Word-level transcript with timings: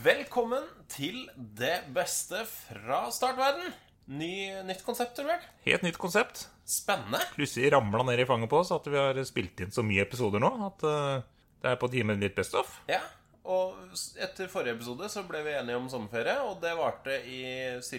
Velkommen 0.00 0.64
til 0.88 1.26
det 1.36 1.74
beste 1.92 2.38
fra 2.48 3.02
startverden. 3.12 3.68
Ny, 4.16 4.30
nytt 4.64 4.80
konsept, 4.86 5.12
Torbjørn. 5.18 5.42
Helt 5.66 5.84
nytt 5.84 5.98
konsept. 6.00 6.46
Spennende. 6.64 7.20
Plutselig 7.34 7.68
ramla 7.74 8.06
ned 8.08 8.22
i 8.22 8.24
fanget 8.24 8.48
på 8.48 8.62
oss 8.62 8.72
at 8.72 8.86
vi 8.88 8.96
har 8.96 9.20
spilt 9.28 9.60
inn 9.60 9.74
så 9.74 9.84
mye 9.84 10.06
episoder 10.06 10.40
nå 10.40 10.54
at 10.70 10.86
eh, 10.88 11.26
det 11.60 11.74
er 11.74 11.80
på 11.82 11.90
tide 11.92 12.06
med 12.08 12.22
litt 12.24 12.38
Best 12.38 12.56
of. 12.56 12.78
Ja, 12.88 13.02
og 13.44 13.76
etter 14.24 14.48
forrige 14.48 14.78
episode 14.78 15.10
så 15.12 15.26
ble 15.28 15.42
vi 15.44 15.52
enige 15.58 15.76
om 15.76 15.90
sommerferie, 15.92 16.38
og 16.48 16.62
det 16.64 16.72
varte 16.78 17.20
i 17.28 17.42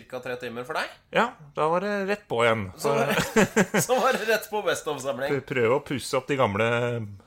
ca. 0.09 0.23
tre 0.25 0.39
timer 0.41 0.65
for 0.65 0.81
deg. 0.81 0.97
Ja, 1.13 1.27
da 1.53 1.69
var 1.69 1.85
det 1.85 1.93
rett 2.09 2.25
på 2.31 2.41
igjen. 2.47 2.65
Så, 2.81 2.95
Så 3.77 3.83
så 3.91 4.01
var 4.01 4.17
det 4.17 4.25
rett 4.31 4.49
på 4.49 4.63
Best 4.65 4.89
of-samling. 4.89 5.37
prøve 5.53 5.77
å 5.77 5.85
pusse 5.85 6.17
opp 6.17 6.33
de 6.33 6.41
gamle 6.41 6.71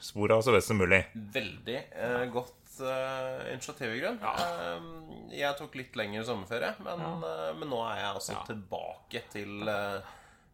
spora 0.03 0.43
så 0.43 0.57
best 0.57 0.73
som 0.75 0.83
mulig. 0.83 1.05
Veldig 1.15 1.79
eh, 1.95 2.27
godt 2.35 2.64
eh, 2.81 3.53
initiativ, 3.53 3.95
i 3.95 4.01
grunn. 4.03 4.19
Uh, 4.23 5.29
jeg 5.35 5.59
tok 5.59 5.79
litt 5.79 5.97
lengre 5.99 6.25
sommerferie, 6.27 6.75
men, 6.85 7.25
eh, 7.29 7.51
men 7.59 7.71
nå 7.71 7.81
er 7.87 8.01
jeg 8.01 8.11
altså 8.11 8.39
tilbake 8.49 9.25
til, 9.33 9.71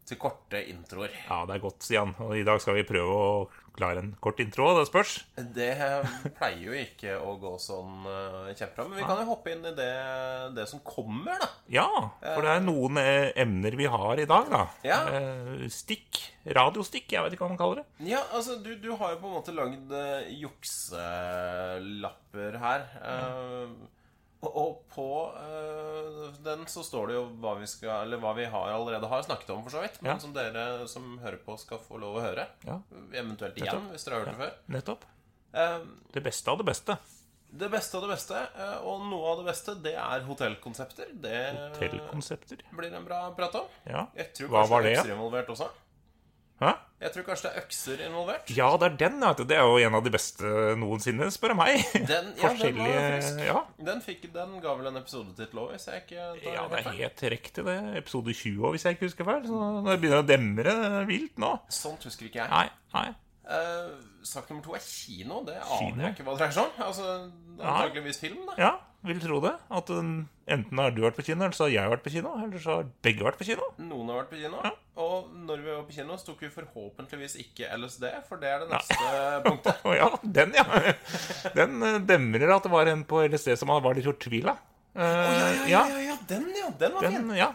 til 0.09 0.21
korte 0.21 0.63
introer. 0.73 1.15
Ja, 1.29 1.43
det 1.49 1.59
er 1.59 1.65
godt, 1.65 1.85
Stian. 1.87 2.15
Og 2.25 2.37
i 2.39 2.45
dag 2.47 2.63
skal 2.63 2.79
vi 2.81 2.87
prøve 2.89 3.17
å 3.17 3.33
klare 3.77 3.99
en 4.03 4.11
kort 4.23 4.41
intro. 4.43 4.69
Det 4.79 4.87
spørs. 4.89 5.13
Det 5.57 5.71
pleier 6.39 6.63
jo 6.67 6.73
ikke 6.77 7.15
å 7.23 7.37
gå 7.41 7.53
sånn 7.63 8.05
uh, 8.07 8.51
kjempebra, 8.55 8.89
men 8.91 8.99
vi 9.01 9.07
kan 9.09 9.21
jo 9.23 9.29
hoppe 9.31 9.53
inn 9.55 9.65
i 9.71 9.75
det, 9.79 9.91
det 10.57 10.67
som 10.71 10.81
kommer, 10.87 11.39
da. 11.43 11.49
Ja, 11.71 11.87
for 12.23 12.43
det 12.47 12.51
er 12.57 12.61
noen 12.67 12.97
eh, 13.01 13.31
emner 13.41 13.77
vi 13.79 13.87
har 13.91 14.19
i 14.21 14.27
dag, 14.31 14.51
da. 14.51 14.63
Ja. 14.87 15.01
Eh, 15.15 15.69
Stikk. 15.73 16.21
Radiostikk, 16.57 17.13
jeg 17.13 17.23
vet 17.23 17.33
ikke 17.37 17.45
hva 17.45 17.53
man 17.53 17.61
kaller 17.61 17.77
det. 17.83 17.87
Ja, 18.11 18.23
altså, 18.35 18.57
du, 18.65 18.71
du 18.81 18.91
har 18.97 19.13
jo 19.15 19.21
på 19.23 19.29
en 19.29 19.37
måte 19.39 19.53
lagd 19.55 19.93
jukselapper 21.31 22.57
her. 22.63 22.81
eh, 23.05 23.69
og, 24.43 24.79
på 24.95 25.07
eh, 25.37 26.31
den 26.45 26.65
så 26.67 26.83
står 26.87 27.09
det 27.11 27.15
jo 27.19 27.25
hva 27.43 27.55
vi 27.61 27.67
skal 27.69 28.07
Eller 28.07 28.19
hva 28.23 28.33
vi 28.37 28.47
har 28.49 28.71
allerede 28.73 29.09
har 29.11 29.23
snakket 29.27 29.51
om, 29.55 29.63
for 29.67 29.71
så 29.75 29.83
vidt. 29.85 30.01
Men 30.03 30.13
Ja. 30.15 30.19
som 30.19 30.33
dere 30.33 30.87
som 30.89 31.19
hører 31.19 31.37
på, 31.45 31.59
skal 31.61 31.79
få 31.79 31.99
lov 32.01 32.17
å 32.17 32.23
høre. 32.25 32.47
Ja, 32.65 32.79
Eventuelt 33.13 33.57
igjen, 33.61 33.91
hvis 33.93 34.05
dere 34.05 34.15
har 34.21 34.25
hørt 34.27 34.37
det 34.39 34.41
før. 34.41 34.55
nettopp. 34.77 35.05
Eh, 35.53 35.79
Det 36.15 36.23
beste 36.23 36.49
av 36.51 36.59
det 36.59 36.67
beste. 36.67 36.97
det 37.53 37.69
beste 37.71 37.95
av 37.97 38.03
det 38.07 38.11
beste, 38.17 38.35
eh, 38.57 38.79
og 38.87 39.01
noe 39.11 39.33
av 39.33 39.39
det 39.45 39.47
beste, 39.53 39.75
det 39.83 39.95
er 39.95 40.21
hotellkonsepter. 40.23 41.09
Det 41.21 41.37
Hotellkonsepter. 41.75 42.59
blir 42.73 42.95
en 42.95 43.05
bra 43.05 43.31
prat 43.35 43.55
om. 43.55 43.67
Ja. 43.87 44.07
Jeg 44.17 44.33
tror 44.35 44.49
Hva 44.49 44.63
kanskje 44.63 44.71
var 44.71 44.83
det 44.83 45.49
også. 45.49 45.69
Hæ? 46.61 46.71
Jeg 47.01 47.13
tror 47.15 47.25
kanskje 47.31 47.49
det 47.49 47.51
er 47.57 47.63
økser 47.65 48.01
involvert. 48.05 48.51
Ja, 48.53 48.67
det 48.77 48.89
er 48.91 48.97
den. 49.01 49.23
du. 49.39 49.45
Det 49.49 49.57
er 49.57 49.63
jo 49.65 49.79
en 49.81 49.95
av 49.97 50.03
de 50.05 50.11
beste 50.13 50.51
noensinne, 50.77 51.31
spør 51.33 51.55
jeg 51.55 51.59
meg. 51.61 51.87
Den, 51.95 52.11
ja, 52.11 52.19
den 52.19 52.27
var 52.37 52.43
Forskjellige 52.51 53.05
frisk. 53.07 53.41
Ja, 53.47 53.63
Den, 53.89 54.03
fikk, 54.05 54.27
den 54.35 54.53
ga 54.61 54.75
vel 54.77 54.91
en 54.91 55.01
episodetittel 55.01 55.63
òg, 55.63 55.71
hvis 55.73 55.89
jeg 55.89 56.05
ikke 56.05 56.27
tar 56.43 56.53
ja, 56.59 56.67
det 56.69 56.83
er 56.83 56.99
helt 56.99 57.25
riktig, 57.37 57.65
det. 57.71 57.79
Episode 58.03 58.37
20 58.37 58.61
òg, 58.69 58.77
hvis 58.77 58.85
jeg 58.85 58.99
ikke 58.99 59.09
husker 59.09 59.31
feil. 59.31 59.49
Så 59.49 59.65
det 59.89 59.97
begynner 60.05 60.21
å 60.21 60.29
demre 60.29 60.77
vilt 61.09 61.41
nå 61.41 61.55
Sånt 61.73 62.05
husker 62.05 62.29
ikke 62.29 62.43
jeg. 62.45 62.53
Nei, 62.53 62.69
nei. 62.99 63.09
Eh, 63.51 63.91
sak 64.23 64.51
nummer 64.51 64.63
to 64.63 64.77
er 64.77 64.85
kino. 64.85 65.41
Det 65.47 65.57
aner 65.59 66.05
jeg 66.05 66.15
ikke 66.15 66.27
hva 66.27 66.37
det 66.37 66.43
dreier 66.45 66.55
seg 66.55 66.69
om. 66.69 66.85
Altså, 66.87 67.07
Antakeligvis 67.61 68.21
film, 68.23 68.45
da. 68.47 68.55
Ja, 68.61 68.71
vil 69.09 69.21
tro 69.23 69.41
det. 69.43 69.53
At 69.75 69.91
um, 69.91 70.13
enten 70.51 70.83
har 70.83 70.95
du 70.95 71.01
vært 71.03 71.19
på 71.19 71.25
kino, 71.27 71.43
eller 71.43 71.57
så 71.57 71.67
har 71.67 71.73
jeg 71.75 71.93
vært 71.93 72.05
på 72.05 72.13
kino. 72.15 72.35
Eller 72.39 72.63
så 72.63 72.77
har 72.79 72.91
begge 73.05 73.27
vært 73.27 73.41
på 73.41 73.49
kino. 73.49 73.67
Noen 73.83 74.13
har 74.13 74.21
vært 74.23 74.33
på 74.35 74.41
kino. 74.43 74.63
Og 75.01 75.33
når 75.49 75.65
vi 75.65 75.73
var 75.73 75.87
på 75.89 75.97
kino, 75.97 76.19
så 76.21 76.31
tok 76.31 76.45
vi 76.47 76.53
forhåpentligvis 76.55 77.39
ikke 77.43 77.73
LSD, 77.81 78.07
for 78.29 78.43
det 78.43 78.53
er 78.53 78.63
det 78.65 78.71
neste 78.71 79.15
punktet. 79.49 79.83
Å 79.83 79.97
ja, 79.99 80.11
den, 80.39 80.55
ja. 80.61 80.67
Den 81.57 81.81
eh, 81.89 81.99
demrer 82.13 82.55
at 82.57 82.69
det 82.69 82.75
var 82.77 82.93
en 82.93 83.07
på 83.09 83.25
LSD 83.27 83.57
som 83.59 83.73
var 83.73 83.99
litt 83.99 84.07
fortvila. 84.07 84.55
Uh, 84.91 85.03
ja, 85.03 85.65
ja, 85.71 85.83
ja, 85.87 86.01
ja, 86.11 86.17
den, 86.31 86.49
ja. 86.55 86.71
Den 86.79 86.97
var 86.97 87.07
fin. 87.09 87.35
Ja. 87.39 87.51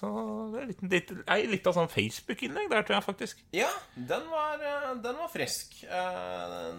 Så 0.00 0.08
det 0.54 0.60
er 0.62 0.68
litt, 0.70 0.82
litt, 0.88 1.10
litt 1.52 1.66
av 1.68 1.74
sånn 1.76 1.90
Facebook-innlegg 1.92 2.70
der, 2.72 2.84
tror 2.88 2.96
jeg 2.96 3.04
faktisk. 3.04 3.42
Ja, 3.52 3.68
den 3.94 4.22
var, 4.32 4.62
eh, 4.64 4.94
den 5.04 5.18
var 5.20 5.28
frisk. 5.28 5.74
Eh, 5.84 6.70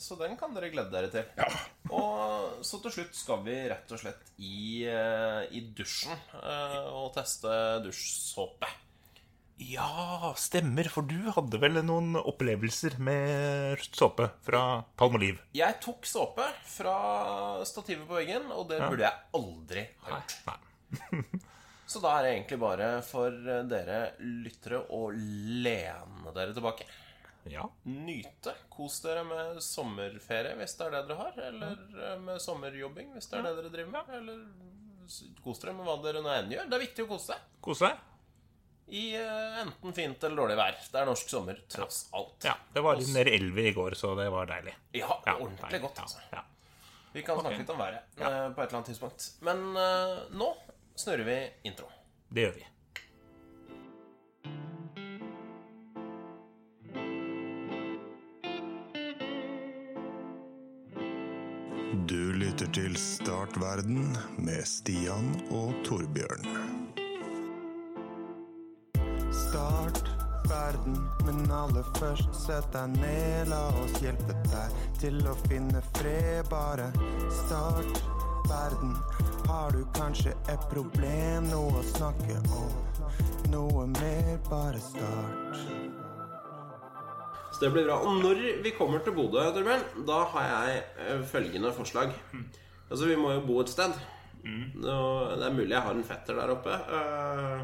Så 0.00 0.16
den 0.18 0.38
kan 0.40 0.54
dere 0.56 0.70
glede 0.72 0.88
dere 0.90 1.10
til. 1.12 1.26
Ja. 1.36 1.50
Og 1.92 2.64
så 2.64 2.80
til 2.82 2.94
slutt 2.96 3.14
skal 3.14 3.42
vi 3.44 3.58
rett 3.68 3.92
og 3.92 4.00
slett 4.00 4.32
i, 4.40 4.86
eh, 4.88 5.42
i 5.52 5.60
dusjen 5.76 6.16
og 6.96 7.12
teste 7.14 7.52
dusjsåpe. 7.84 8.70
Ja, 9.62 10.32
stemmer. 10.40 10.88
For 10.90 11.04
du 11.06 11.28
hadde 11.36 11.60
vel 11.62 11.76
noen 11.86 12.16
opplevelser 12.18 12.96
med 12.98 13.78
såpe 13.94 14.30
fra 14.42 14.64
Palmoliv? 14.98 15.38
Jeg 15.54 15.76
tok 15.84 16.08
såpe 16.08 16.48
fra 16.72 16.96
stativet 17.68 18.08
på 18.08 18.16
veggen, 18.18 18.48
og 18.50 18.66
det 18.72 18.80
burde 18.88 19.04
jeg 19.06 19.20
aldri 19.38 19.84
ha 20.08 20.16
gjort. 20.16 20.38
Nei. 20.48 20.56
Nei. 21.12 21.22
Så 21.92 22.00
da 22.00 22.14
er 22.16 22.24
det 22.24 22.34
egentlig 22.38 22.56
bare 22.62 22.90
for 23.04 23.34
dere 23.68 23.96
lyttere 24.24 24.78
å 24.96 25.06
lene 25.12 26.32
dere 26.32 26.54
tilbake. 26.56 26.86
Ja. 27.50 27.66
Nyte. 27.82 28.54
Kos 28.72 29.00
dere 29.04 29.24
med 29.26 29.58
sommerferie 29.64 30.54
hvis 30.60 30.76
det 30.78 30.86
er 30.86 30.94
det 30.94 31.02
dere 31.10 31.18
har. 31.18 31.40
Eller 31.48 31.82
eh, 32.06 32.14
med 32.22 32.40
sommerjobbing 32.40 33.12
hvis 33.16 33.28
det 33.28 33.40
er 33.40 33.48
det 33.48 33.56
dere 33.58 33.72
driver 33.74 33.92
med. 33.98 34.14
Eller 34.20 34.38
kos 35.42 35.60
dere 35.60 35.74
med 35.76 35.88
hva 35.88 35.98
dere 36.04 36.22
nå 36.24 36.32
enn 36.32 36.54
gjør. 36.54 36.70
Det 36.70 36.78
er 36.78 36.84
viktig 36.86 37.06
å 37.06 37.10
kose 37.10 37.34
seg. 37.34 37.50
Kose 37.66 37.90
deg? 37.90 38.08
I 38.92 39.04
eh, 39.18 39.60
enten 39.62 39.94
fint 39.96 40.24
eller 40.28 40.42
dårlig 40.44 40.58
vær. 40.62 40.80
Det 40.94 41.02
er 41.02 41.08
norsk 41.08 41.34
sommer, 41.34 41.60
tross 41.74 42.06
alt. 42.16 42.38
Ja. 42.46 42.56
Det 42.72 42.82
var 42.84 42.98
litt 43.00 43.12
nær 43.14 43.30
elva 43.30 43.68
i 43.68 43.74
går, 43.76 43.98
så 43.98 44.14
det 44.18 44.30
var 44.32 44.48
deilig. 44.50 44.74
Ja, 44.96 45.10
Ja, 45.26 45.36
ordentlig 45.36 45.68
deilig. 45.68 45.84
godt, 45.88 46.02
altså. 46.06 46.24
Ja. 46.32 46.44
Vi 47.12 47.22
kan 47.26 47.40
snakke 47.40 47.58
litt 47.60 47.70
om 47.72 47.80
været 47.80 48.20
eh, 48.22 48.24
på 48.24 48.62
et 48.62 48.68
eller 48.70 48.78
annet 48.78 48.88
tidspunkt. 48.88 49.26
Men 49.44 49.64
uh, 49.76 50.22
nå 50.32 50.46
snurrer 50.96 51.24
vi 51.24 51.38
intro. 51.68 51.88
Det 52.28 52.46
gjør 52.46 52.54
vi. 52.58 52.66
Du 62.08 62.32
lytter 62.32 62.66
til 62.74 62.96
Startverden 62.96 64.16
med 64.36 64.64
Stian 64.68 65.28
og 65.54 65.72
Torbjørn. 65.86 66.48
Start 69.32 70.10
verden, 70.48 70.96
men 71.24 71.50
aller 71.52 71.86
først 71.98 72.34
sett 72.46 72.68
deg 72.74 72.96
ned. 72.98 73.48
La 73.52 73.62
oss 73.84 73.96
hjelpe 74.04 74.36
deg 74.50 74.78
til 75.00 75.20
å 75.28 75.36
finne 75.46 75.84
fred. 75.94 76.48
Bare 76.50 76.90
start 77.44 78.02
verden. 78.50 78.96
Har 79.52 79.70
du 79.74 79.82
kanskje 79.92 80.32
et 80.48 80.62
problem, 80.70 81.44
noe 81.50 81.80
å 81.80 81.84
snakke 81.84 82.38
om? 82.56 82.70
Noe 83.52 83.84
mer, 83.92 84.30
bare 84.48 84.80
start. 84.80 85.58
Så 87.52 87.60
det 87.60 87.70
blir 87.74 87.84
bra. 87.84 87.98
Og 88.00 88.22
når 88.22 88.40
vi 88.64 88.72
kommer 88.78 89.02
til 89.04 89.12
Bodø, 89.16 89.42
Torbjørn, 89.52 89.84
da 90.08 90.22
har 90.32 90.48
jeg 90.48 90.80
eh, 91.04 91.20
følgende 91.28 91.74
forslag. 91.76 92.14
Altså, 92.88 93.04
vi 93.10 93.18
må 93.20 93.34
jo 93.36 93.42
bo 93.50 93.60
et 93.60 93.72
sted. 93.74 93.92
Det 94.42 94.88
er 94.90 95.54
mulig 95.54 95.70
jeg 95.76 95.84
har 95.84 95.94
en 95.98 96.06
fetter 96.08 96.40
der 96.40 96.54
oppe. 96.56 96.78
eh, 96.96 97.62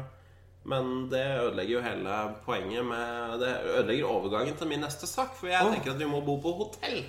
Men 0.69 1.07
det 1.09 1.23
ødelegger 1.41 1.73
jo 1.79 1.81
hele 1.87 2.19
poenget 2.45 2.85
med 2.85 3.39
Det 3.41 3.55
ødelegger 3.79 4.05
overgangen 4.13 4.55
til 4.61 4.69
min 4.69 4.85
neste 4.85 5.09
sak. 5.09 5.33
For 5.39 5.49
jeg 5.49 5.73
tenker 5.73 5.95
at 5.95 5.99
vi 6.05 6.11
må 6.13 6.21
bo 6.21 6.37
på 6.43 6.53
hotell 6.61 7.01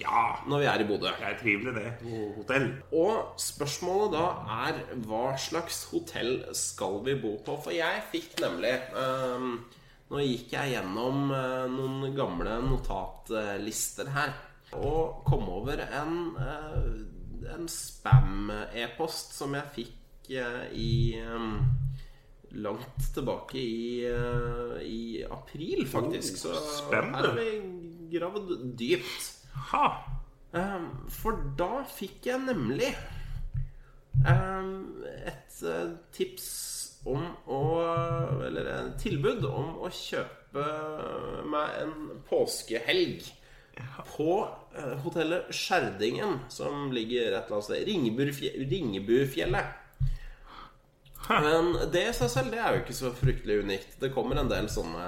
Ja, 0.00 0.24
når 0.48 0.60
vi 0.62 0.68
er 0.70 0.82
i 0.82 0.86
Bodø. 0.88 1.10
jeg 1.20 1.38
triver 1.40 1.72
det. 1.78 1.92
Hotell. 2.36 2.66
Og 2.92 3.38
spørsmålet 3.40 4.12
da 4.12 4.26
er 4.66 4.80
hva 5.06 5.24
slags 5.40 5.84
hotell 5.92 6.44
skal 6.56 7.00
vi 7.06 7.16
bo 7.22 7.36
på? 7.46 7.56
For 7.64 7.74
jeg 7.76 8.04
fikk 8.12 8.40
nemlig 8.44 8.76
ehm, 8.96 9.56
Nå 10.06 10.20
gikk 10.22 10.52
jeg 10.54 10.76
gjennom 10.76 11.32
eh, 11.34 11.64
noen 11.66 12.12
gamle 12.14 12.60
notatlister 12.62 14.12
her 14.14 14.36
og 14.76 15.24
kom 15.26 15.48
over 15.50 15.80
en, 15.82 16.14
eh, 16.42 17.50
en 17.56 17.66
spam-e-post 17.70 19.34
som 19.34 19.54
jeg 19.58 19.72
fikk 19.74 20.30
eh, 20.38 20.62
i 20.78 20.92
ehm, 21.18 21.56
Langt 22.56 23.10
tilbake 23.12 23.58
i, 23.58 24.06
eh, 24.08 24.76
i 24.86 25.24
april, 25.28 25.82
faktisk. 25.90 26.38
Så 26.40 26.54
her 26.92 27.10
har 27.12 27.34
vi 27.36 27.48
gravd 28.14 28.52
dypt. 28.78 29.32
Ha. 29.72 29.86
Ehm, 30.56 30.90
for 31.10 31.38
da 31.58 31.82
fikk 31.90 32.28
jeg 32.30 32.44
nemlig 32.46 32.92
ehm, 34.24 34.74
et 35.26 35.62
eh, 35.66 35.96
tips 36.14 36.50
om 37.06 37.22
å 37.54 37.62
Eller 38.46 38.66
et 38.72 38.96
tilbud 38.98 39.44
om 39.46 39.76
å 39.86 39.90
kjøpe 39.94 40.64
meg 41.46 41.76
en 41.84 41.92
påskehelg 42.26 43.28
på 44.16 44.30
eh, 44.74 44.94
hotellet 45.04 45.50
Skjerdingen, 45.54 46.38
som 46.48 46.88
ligger 46.94 47.34
et 47.34 47.44
eller 47.44 47.58
annet 47.58 47.68
sted. 47.68 47.84
Ringebufjellet. 47.90 48.70
Ringebufjellet. 48.72 49.82
Men 51.28 51.72
det 51.92 52.04
i 52.06 52.14
seg 52.14 52.30
selv 52.30 52.54
det 52.54 52.60
er 52.62 52.74
jo 52.74 52.82
ikke 52.84 52.96
så 52.96 53.10
fryktelig 53.14 53.60
unikt. 53.66 53.96
Det 54.00 54.12
kommer 54.14 54.38
en 54.40 54.50
del 54.50 54.68
sånne 54.70 55.06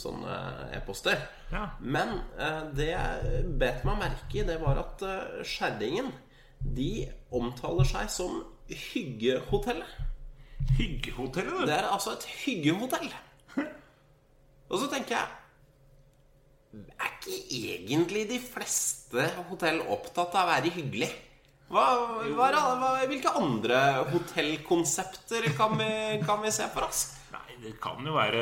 Sånne 0.00 0.36
e-poster. 0.76 1.20
Ja. 1.52 1.66
Men 1.80 2.16
eh, 2.38 2.62
det 2.76 2.88
jeg 2.92 3.42
bet 3.60 3.84
meg 3.88 4.00
merke 4.00 4.40
i, 4.40 4.46
det 4.48 4.58
var 4.62 4.80
at 4.80 5.04
eh, 5.06 5.42
Skjerdingen 5.46 6.12
De 6.62 7.08
omtaler 7.34 7.88
seg 7.88 8.10
som 8.12 8.40
Hyggehotellet. 8.72 10.00
Hyggehotellet, 10.78 11.52
du. 11.52 11.66
Det 11.66 11.74
er 11.74 11.90
altså 11.90 12.14
et 12.14 12.28
hyggehotell. 12.44 13.10
Og 14.72 14.78
så 14.80 14.88
tenker 14.88 15.18
jeg 15.18 16.84
Er 16.96 17.10
ikke 17.10 17.40
egentlig 17.58 18.22
de 18.30 18.38
fleste 18.40 19.26
hotell 19.50 19.82
opptatt 19.92 20.32
av 20.38 20.46
å 20.46 20.52
være 20.54 20.72
hyggelig? 20.78 21.10
Hva, 21.72 21.84
hva, 22.36 22.48
hva, 22.52 22.92
hvilke 23.08 23.32
andre 23.36 23.78
hotellkonsepter 24.12 25.46
kan 25.56 25.78
vi, 25.80 25.92
kan 26.24 26.42
vi 26.44 26.52
se 26.52 26.66
for 26.72 26.84
oss? 26.84 27.06
Det 27.62 27.74
kan 27.80 28.04
jo 28.06 28.12
være 28.16 28.40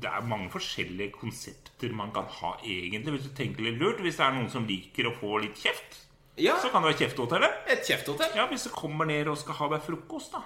Det 0.00 0.10
er 0.10 0.26
mange 0.28 0.50
forskjellige 0.52 1.12
konsepter 1.16 1.92
man 1.96 2.10
kan 2.12 2.24
ha, 2.28 2.54
egentlig, 2.64 3.14
hvis 3.16 3.28
du 3.28 3.34
tenker 3.36 3.62
litt 3.64 3.78
lurt. 3.80 4.00
Hvis 4.04 4.16
det 4.20 4.26
er 4.26 4.34
noen 4.36 4.50
som 4.52 4.66
liker 4.68 5.08
å 5.10 5.14
få 5.18 5.38
litt 5.42 5.56
kjeft, 5.56 6.00
Ja, 6.36 6.56
så 6.58 6.68
kan 6.72 6.82
det 6.82 6.90
være 6.92 6.98
kjefthotellet. 7.06 7.56
et 7.70 7.86
kjefthotell. 7.86 8.32
Ja, 8.36 8.46
hvis 8.50 8.64
du 8.64 8.70
kommer 8.74 9.06
ned 9.06 9.28
og 9.28 9.38
skal 9.38 9.54
ha 9.54 9.68
deg 9.68 9.82
frokost, 9.86 10.32
da. 10.32 10.42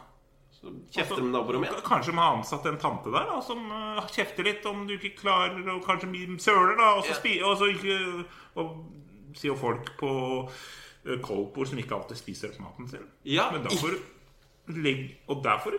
Kjefter 0.93 1.23
med 1.23 1.33
naborommet. 1.33 1.71
K- 1.71 1.85
Kanskje 1.87 2.13
man 2.13 2.25
har 2.25 2.37
ansatt 2.41 2.67
en 2.67 2.77
tante 2.83 3.11
der 3.15 3.25
da, 3.31 3.41
som 3.47 3.61
uh, 3.71 4.01
kjefter 4.11 4.43
litt 4.45 4.67
om 4.67 4.87
du 4.89 4.97
ikke 4.99 5.15
klarer 5.21 5.55
Og 5.71 5.85
kanskje 5.87 6.11
søler, 6.43 6.75
da. 6.77 6.89
Og 6.99 7.05
så, 7.05 7.13
Ja. 7.15 7.15
spi, 7.21 7.41
og 7.47 7.57
så 7.61 7.69
ikke 7.71 8.25
Og 8.57 8.73
sier 9.39 9.55
folk 9.55 9.93
på 10.01 10.11
eh, 11.07 11.19
koldtbord 11.23 11.69
som 11.69 11.79
ikke 11.79 11.95
alltid 11.95 12.17
spiser 12.19 12.51
opp 12.51 12.59
maten 12.61 12.89
sin. 12.91 13.07
Ja, 13.25 13.51
Men 13.53 13.63
da 13.63 13.71
får 13.71 13.91
du 13.95 13.99
legge 14.77 15.17
Og 15.29 15.43
derfor 15.45 15.73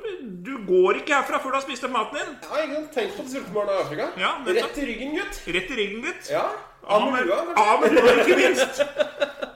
du 0.45 0.51
går 0.67 0.99
ikke 1.01 1.13
herfra 1.19 1.39
før 1.43 1.53
du 1.53 1.57
har 1.59 1.65
spist 1.67 1.83
opp 1.85 1.91
maten 1.93 2.17
din! 2.19 2.31
Jeg 2.41 2.49
har 2.69 2.73
sant? 2.75 2.89
Tenk 2.95 3.13
på 3.17 3.23
det 3.27 3.31
sultne 3.35 3.53
barna 3.53 3.75
i 3.77 3.83
Afrika. 3.83 4.07
Ja. 4.17 4.31
Rett 4.47 4.77
i 4.81 4.87
ryggen, 4.89 5.13
gutt. 5.19 5.39
Rett 5.55 5.69
i 5.69 5.77
ryggen, 5.79 6.01
gutt. 6.07 6.31
Ja. 6.33 6.45
Av 6.89 7.05
med 7.11 7.27
lua, 7.27 7.43
ikke 8.23 8.37
minst! 8.43 8.81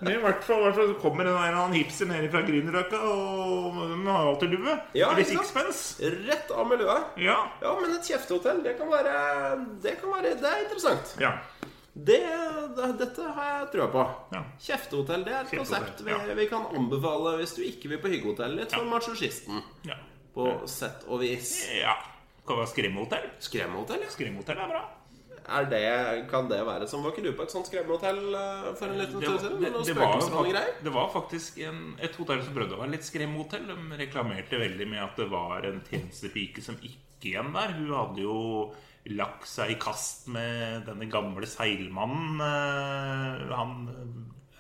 Men 0.03 0.17
i 0.17 0.21
hvert 0.21 0.43
fall, 0.43 0.59
hvert 0.65 0.75
fall 0.75 0.89
så 0.91 0.95
kommer 0.99 1.23
en 1.23 1.31
eller 1.31 1.55
annen 1.61 1.77
hipster 1.79 2.09
ned 2.09 2.25
fra 2.33 2.41
Grünerløkka 2.43 2.99
og 3.07 3.77
den 3.93 4.05
har 4.11 4.27
alltid 4.33 4.51
lue. 4.57 4.73
Ja, 4.99 5.13
Eller 5.13 5.23
sixpence. 5.29 6.03
Rett 6.27 6.51
av 6.51 6.67
med 6.67 6.83
lua. 6.83 6.97
Ja. 7.23 7.37
Ja, 7.63 7.71
men 7.79 7.95
et 7.95 8.09
kjeftehotell, 8.11 8.59
det 8.65 8.75
kan 8.81 8.91
være 8.91 9.13
Det 9.85 9.95
kan 10.01 10.11
være, 10.17 10.35
det 10.43 10.49
er 10.51 10.65
interessant. 10.65 11.15
ja. 11.23 11.37
Det, 11.93 12.21
det, 12.75 12.87
dette 12.97 13.27
har 13.35 13.49
jeg 13.51 13.67
trua 13.75 13.85
på. 13.93 14.05
Ja. 14.33 14.41
Kjeftehotell 14.65 15.25
det 15.27 15.35
er 15.35 15.43
et 15.43 15.51
konsept 15.53 16.01
vi, 16.01 16.09
ja. 16.09 16.33
vi 16.39 16.47
kan 16.49 16.65
anbefale 16.73 17.35
hvis 17.37 17.53
du 17.53 17.61
ikke 17.67 17.91
vil 17.91 18.01
på 18.01 18.09
hyggehotellet. 18.15 18.63
Litt 18.63 18.73
ja. 18.73 18.81
machochisten. 18.89 19.61
ja. 19.85 19.99
på 20.33 20.49
sett 20.65 21.05
og 21.05 21.21
vis. 21.21 21.53
Ja. 21.77 21.93
Kan 22.47 22.59
være 22.59 22.71
skremmehotell. 22.73 23.29
Skremmehotell, 23.45 24.01
ja. 24.03 24.11
Skremmehotell 24.11 24.59
er 24.65 24.71
bra. 24.73 24.83
Er 25.43 25.67
det, 25.67 25.83
kan 26.31 26.47
det 26.47 26.61
være 26.63 26.85
som 26.87 27.03
Var 27.03 27.11
ikke 27.11 27.25
du 27.25 27.33
på 27.35 27.43
et 27.43 27.51
sånt 27.51 27.67
skremmehotell 27.67 28.19
eh, 28.39 28.67
for 28.79 28.87
en 28.87 28.99
liten 29.01 29.19
Det, 29.19 29.33
siden? 29.41 29.57
det, 29.59 29.71
det, 29.89 29.95
var, 29.97 30.69
det 30.85 30.93
var 30.95 31.09
faktisk 31.11 31.57
en, 31.67 31.81
et 31.99 32.15
hotell 32.15 32.39
som 32.45 32.55
prøvde 32.55 32.77
å 32.77 32.79
være 32.79 32.95
litt 32.95 33.07
skremmehotell. 33.07 33.67
De 33.69 33.99
reklamerte 33.99 34.59
veldig 34.61 34.87
med 34.89 35.03
at 35.03 35.19
det 35.19 35.27
var 35.31 35.67
en 35.67 35.83
tjenestepike 35.89 36.63
som 36.63 36.79
gikk 36.81 37.27
igjen 37.27 37.53
der. 37.53 37.75
Hun 37.77 37.93
hadde 37.93 38.23
jo 38.23 38.37
lagt 39.11 39.47
seg 39.49 39.73
i 39.73 39.79
kast 39.81 40.27
med 40.31 40.85
denne 40.87 41.09
gamle 41.11 41.47
seilmannen. 41.49 42.39
eh, 42.41 43.55
Han 43.55 43.89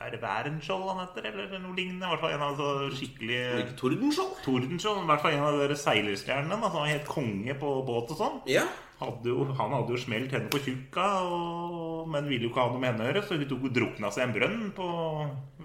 Er 0.03 0.11
det 0.11 0.19
Værenskjold 0.19 0.89
han 0.89 0.97
heter, 1.05 1.29
eller 1.29 1.59
noe 1.63 1.75
lignende? 1.77 2.03
I 2.03 2.09
hvert 2.11 2.19
fall 2.25 2.33
en 2.35 2.41
av 2.43 2.57
så 2.59 2.71
skikkelig 2.91 3.37
Ikke 3.61 3.77
Tordenskjold? 3.79 4.33
Tordenskjold. 4.43 5.03
I 5.05 5.07
hvert 5.07 5.21
fall 5.23 5.37
en 5.37 5.45
av 5.47 5.59
dere 5.61 5.77
seilerstjernene. 5.79 6.57
Som 6.59 6.75
var 6.75 6.89
helt 6.91 7.07
konge 7.07 7.55
på 7.55 7.69
båt 7.87 8.11
og 8.11 8.19
sånn. 8.19 8.41
Ja. 8.51 8.65
hadde 8.99 9.31
jo, 9.31 9.45
han 9.57 9.71
hadde 9.75 9.95
jo 9.95 9.99
smelt 9.99 10.31
henne 10.31 10.51
på 10.51 10.59
tjukka, 10.63 11.05
og, 11.27 12.03
men 12.11 12.27
ville 12.27 12.47
jo 12.47 12.51
ikke 12.53 12.61
ha 12.63 12.71
noe 12.71 12.79
med 12.79 12.93
henne 12.93 13.03
å 13.03 13.07
gjøre, 13.09 13.23
så 13.27 13.35
hun 13.39 13.47
tok 13.49 13.65
og 13.67 13.73
drukna 13.75 14.11
seg 14.15 14.21
i 14.21 14.27
en 14.27 14.35
brønn 14.37 14.61
på, 14.77 14.89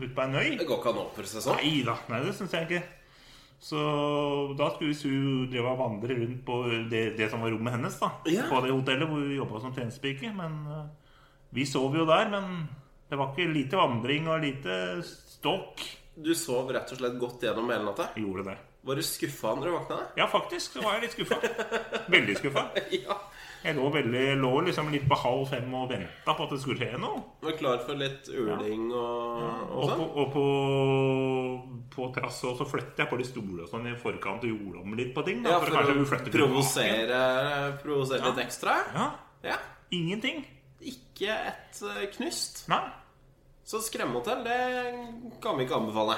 ut 0.00 0.14
på 0.16 0.24
en 0.24 0.38
øy. 0.38 0.56
Det 0.58 0.66
går 0.66 0.80
ikke 0.80 0.90
an 0.90 0.98
å 0.98 1.04
oppføre 1.04 1.30
seg 1.30 1.44
sånn. 1.44 1.60
Nei 1.60 1.74
da, 1.86 1.94
nei, 2.10 2.22
det 2.26 2.34
syns 2.38 2.56
jeg 2.56 2.66
ikke. 2.66 2.80
Så 3.60 3.78
da 4.58 4.68
skulle 4.70 4.94
hun 4.94 5.48
drive 5.50 5.66
og 5.72 5.80
vandre 5.80 6.14
rundt 6.14 6.44
på 6.46 6.58
det, 6.90 7.16
det 7.18 7.26
som 7.30 7.42
var 7.42 7.50
rommet 7.50 7.74
hennes, 7.74 7.96
da, 7.98 8.12
Ja. 8.30 8.44
på 8.50 8.60
det 8.62 8.70
hotellet 8.70 9.08
hvor 9.10 9.18
hun 9.24 9.34
jobba 9.34 9.60
som 9.64 9.74
tjenestepike. 9.74 10.30
Men 10.36 10.60
uh, 10.66 10.86
vi 11.50 11.66
sov 11.66 11.96
jo 11.98 12.06
der, 12.06 12.28
men 12.30 12.68
det 13.10 13.18
var 13.18 13.32
ikke 13.34 13.50
lite 13.52 13.76
vandring 13.80 14.28
og 14.30 14.44
lite 14.46 15.02
ståk. 15.02 15.82
Du 16.18 16.34
sov 16.34 16.70
rett 16.74 16.90
og 16.92 16.98
slett 17.00 17.18
godt 17.18 17.42
gjennom 17.46 17.70
hele 17.70 17.84
natta? 17.90 18.08
Gjorde 18.18 18.44
det. 18.52 18.56
Var 18.88 18.94
du 18.94 19.02
skuffa 19.02 19.54
når 19.58 19.64
du 19.66 19.72
våkna? 19.74 19.96
Ja, 20.16 20.26
faktisk 20.30 20.78
så 20.78 20.82
var 20.84 20.94
jeg 20.96 21.08
litt 21.08 21.16
skuffa. 21.18 21.38
Veldig 22.14 22.36
skuffa. 22.38 22.62
Ja. 22.94 23.18
Jeg 23.64 23.74
lå, 23.74 23.88
veldig, 23.90 24.24
lå 24.38 24.50
liksom 24.68 24.90
litt 24.92 25.06
på 25.10 25.16
halv 25.18 25.48
fem 25.50 25.72
og 25.74 25.88
venta 25.90 26.34
på 26.38 26.44
at 26.46 26.52
det 26.54 26.58
skulle 26.62 26.78
skje 26.78 26.98
noe. 27.02 27.22
Var 27.42 27.56
klar 27.58 27.80
for 27.82 27.98
litt 27.98 28.28
uling 28.30 28.84
og, 28.92 29.40
og 29.42 29.72
Og, 29.80 29.88
sånn? 29.88 29.98
på, 29.98 30.06
og 30.22 30.28
på, 30.36 30.44
på 31.96 32.08
terrasse 32.14 32.52
så 32.60 32.66
flytter 32.70 33.02
jeg 33.04 33.10
på 33.10 33.18
de 33.20 33.26
store 33.26 33.64
og 33.66 33.72
sånn 33.72 33.88
i 33.90 33.96
forkant 33.98 34.46
og 34.46 34.52
gjorde 34.52 34.84
om 34.84 34.94
litt 34.98 35.10
på 35.16 35.24
ting. 35.26 35.42
Da, 35.42 35.56
Ja, 35.56 35.58
for, 35.64 35.74
for 35.74 36.20
å 36.22 36.30
provosere, 36.36 37.20
provosere 37.82 38.30
litt 38.30 38.44
ekstra? 38.46 38.78
Ja, 38.94 39.08
Ja. 39.50 39.58
ingenting. 39.94 40.44
Ikke 40.80 41.34
et 41.50 41.82
eh, 41.82 42.06
knust. 42.14 42.64
Nei. 42.70 42.82
Så 43.68 43.80
skremmehotell, 43.84 44.44
det 44.46 44.60
kan 45.42 45.58
vi 45.58 45.66
ikke 45.66 45.76
anbefale. 45.82 46.14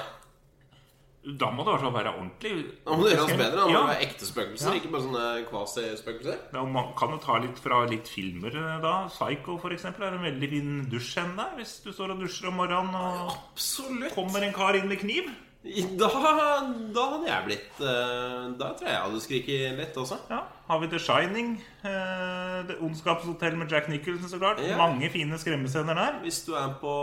Da 1.21 1.51
må 1.53 1.61
det 1.61 1.69
i 1.69 1.73
hvert 1.75 1.83
fall 1.85 1.93
være 1.93 2.11
ordentlig. 2.17 2.51
Da 2.85 2.95
må 2.97 3.03
det 3.05 3.11
gjøres 3.13 3.37
bedre. 3.37 3.55
Da 3.59 3.65
må 3.67 3.71
Ja. 3.75 3.81
det 3.81 3.89
være 3.91 4.05
ekte 4.07 4.25
spøkelser, 4.25 4.71
Ja. 4.73 4.79
ikke 4.79 4.91
bare 4.91 5.01
sånne 5.05 5.25
kvasispøkelser. 5.51 6.37
Ja, 6.55 6.63
man 6.65 6.93
kan 6.97 7.09
jo 7.11 7.17
ta 7.21 7.37
litt 7.37 7.59
fra 7.61 7.85
litt 7.85 8.07
filmer 8.09 8.55
eh, 8.55 8.81
da. 8.81 9.07
Psycho 9.07 9.59
for 9.61 9.69
eksempel 9.69 10.01
er 10.07 10.17
en 10.17 10.25
veldig 10.25 10.49
fin 10.49 10.71
dusjscene 10.89 11.35
der. 11.37 11.51
Hvis 11.59 11.83
du 11.83 11.91
står 11.93 12.11
og 12.15 12.19
dusjer 12.23 12.47
om 12.49 12.55
morgenen 12.57 12.95
og 12.95 13.37
Absolutt. 13.53 14.15
kommer 14.15 14.41
en 14.41 14.53
kar 14.53 14.73
inn 14.75 14.87
med 14.89 14.99
kniv. 14.99 15.29
Da, 15.63 16.07
da 16.09 17.03
hadde 17.11 17.27
jeg 17.27 17.45
blitt 17.45 17.81
eh, 17.85 18.57
Da 18.57 18.71
tror 18.73 18.81
jeg 18.87 18.95
jeg 18.95 19.03
hadde 19.03 19.21
skriket 19.21 19.77
litt 19.77 19.93
også. 20.01 20.17
Ja, 20.31 20.39
Har 20.71 20.79
vi 20.79 20.87
The 20.87 20.99
Shining. 21.03 21.49
Eh, 21.83 22.59
det 22.67 22.77
Ondskapshotell 22.79 23.55
med 23.59 23.71
Jack 23.71 23.87
Nicholson, 23.91 24.29
så 24.29 24.37
klart. 24.39 24.59
Yeah. 24.63 24.77
Mange 24.79 25.09
fine 25.11 25.35
skremmescener 25.37 25.93
der. 25.97 26.13
Hvis 26.23 26.37
du 26.47 26.53
er 26.55 26.69
på 26.79 26.93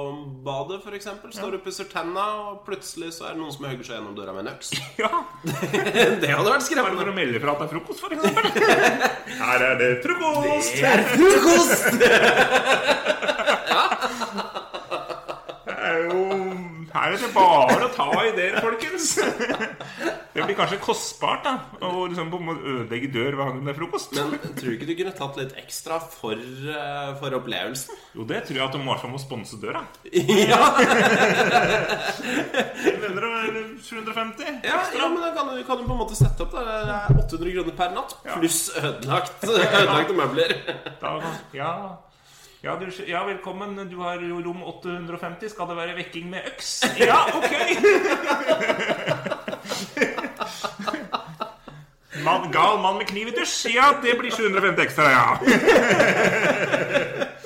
badet, 0.46 0.80
f.eks., 0.86 1.08
står 1.36 1.50
du 1.52 1.56
og 1.58 1.64
pusser 1.66 1.84
tenna, 1.92 2.24
og 2.48 2.62
plutselig 2.64 3.10
så 3.18 3.26
er 3.28 3.36
det 3.36 3.42
noen 3.42 3.52
som 3.52 3.66
hugger 3.68 3.84
seg 3.84 3.98
gjennom 3.98 4.14
døra 4.16 4.32
med 4.32 4.46
en 4.46 4.54
øks. 4.54 4.68
Ja, 5.02 5.10
Det 5.44 6.30
hadde 6.32 6.48
vært 6.48 6.48
Bare 6.48 6.64
skremmende. 6.64 6.96
for 7.02 7.08
å 7.12 7.16
melde 7.18 7.38
fra 7.44 7.50
at 7.52 7.58
det 7.60 7.66
er 7.66 7.72
frokost, 7.74 8.00
for 8.00 8.10
eksempel. 8.16 8.44
Her 9.44 9.58
er 9.68 9.74
det 9.84 9.90
frokost! 10.06 10.72
Det 10.80 10.88
er 10.88 11.02
frokost! 11.12 11.84
Det 15.68 15.76
er 15.76 15.96
jo 16.08 16.18
Her 16.94 16.97
er 17.08 17.18
det 17.22 17.30
bare 17.34 17.88
å 17.88 17.90
ta 17.94 18.08
ideer, 18.28 18.58
folkens. 18.62 19.10
Det 20.38 20.44
blir 20.46 20.54
kanskje 20.58 20.78
kostbart 20.82 21.46
da 21.46 21.54
å 21.88 22.04
liksom 22.06 22.28
på 22.30 22.38
ødelegge 22.54 23.08
dør 23.14 23.38
ved 23.38 23.44
hangen 23.48 23.64
med 23.66 23.76
frokost. 23.78 24.12
Men 24.14 24.36
tror 24.38 24.68
du 24.70 24.74
ikke 24.76 24.88
du 24.88 24.94
kunne 25.00 25.14
tatt 25.18 25.38
litt 25.40 25.54
ekstra 25.58 25.98
for, 26.04 26.38
eh, 26.38 27.10
for 27.18 27.34
opplevelsen? 27.40 27.96
Jo, 28.14 28.26
det 28.28 28.44
tror 28.46 28.60
jeg 28.60 28.66
at 28.68 28.76
du 28.76 28.82
må, 28.84 28.96
må 29.10 29.18
sponse 29.22 29.58
døra. 29.62 29.82
Ja, 30.12 30.60
Mener 33.02 33.20
du 33.24 33.62
750? 33.82 34.60
ja, 34.64 34.80
ja 34.94 35.08
men 35.08 35.20
da 35.22 35.32
kan 35.34 35.50
du, 35.50 35.62
kan 35.66 35.80
du 35.80 35.86
på 35.86 35.94
en 35.96 36.02
måte 36.02 36.18
sette 36.18 36.44
opp 36.44 36.54
da. 36.54 36.64
Det 36.64 36.98
er 36.98 37.22
800 37.24 37.54
kroner 37.56 37.78
per 37.78 37.94
natt, 37.96 38.14
pluss 38.36 38.60
ødelagt, 38.78 39.48
ødelagte 39.48 40.18
møbler. 40.18 40.54
Da, 41.02 41.16
ja. 41.56 41.72
Ja, 42.60 42.76
du, 42.76 42.90
ja, 43.06 43.24
velkommen. 43.24 43.88
Du 43.90 44.00
har 44.02 44.18
jo 44.18 44.40
rom 44.42 44.62
850. 44.62 45.50
Skal 45.50 45.68
det 45.70 45.76
være 45.76 45.96
vekking 45.96 46.30
med 46.30 46.40
øks? 46.46 46.84
Ja, 46.98 47.36
ok! 47.36 47.52
Man, 52.24 52.52
gal 52.52 52.78
mann 52.82 52.96
med 52.98 53.06
kniv 53.06 53.28
i 53.30 53.32
dusj? 53.36 53.68
Ja, 53.76 53.92
det 54.02 54.18
blir 54.18 54.30
750 54.34 54.82
ekstra, 54.82 55.10
ja. 55.10 55.38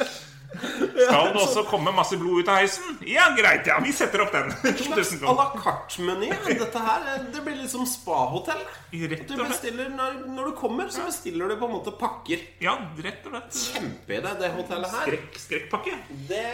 Skal 0.93 1.29
det 1.33 1.41
også 1.43 1.63
komme 1.69 1.93
masse 1.97 2.17
blod 2.21 2.37
ut 2.43 2.49
av 2.53 2.57
heisen? 2.61 2.85
Ja, 3.09 3.25
greit, 3.37 3.67
ja. 3.69 3.77
Vi 3.85 3.93
setter 3.97 4.19
opp 4.25 4.33
den. 4.35 4.49
Slags 4.79 5.13
À 5.23 5.25
la 5.39 5.47
carte-meny. 5.57 6.29
Dette 6.47 6.81
her 6.87 7.01
det 7.33 7.41
blir 7.45 7.57
litt 7.61 7.73
som 7.73 7.85
spahotell. 7.89 8.61
Du 8.93 9.37
bestiller 9.41 9.89
når, 9.93 10.11
når 10.33 10.45
du 10.51 10.53
kommer, 10.59 10.87
så 10.93 11.01
bestiller 11.09 11.45
du 11.49 11.55
på 11.61 11.67
en 11.71 11.75
måte 11.79 11.93
pakker. 11.99 12.39
Ja, 12.63 12.75
rett 13.05 13.23
og 13.29 13.33
slett. 13.37 13.53
Kjempeidé, 13.77 14.31
det 14.43 14.49
hotellet 14.59 14.91
her. 14.99 15.05
Skrekk, 15.07 15.33
skrekkpakke. 15.47 15.93
Det, 16.29 16.45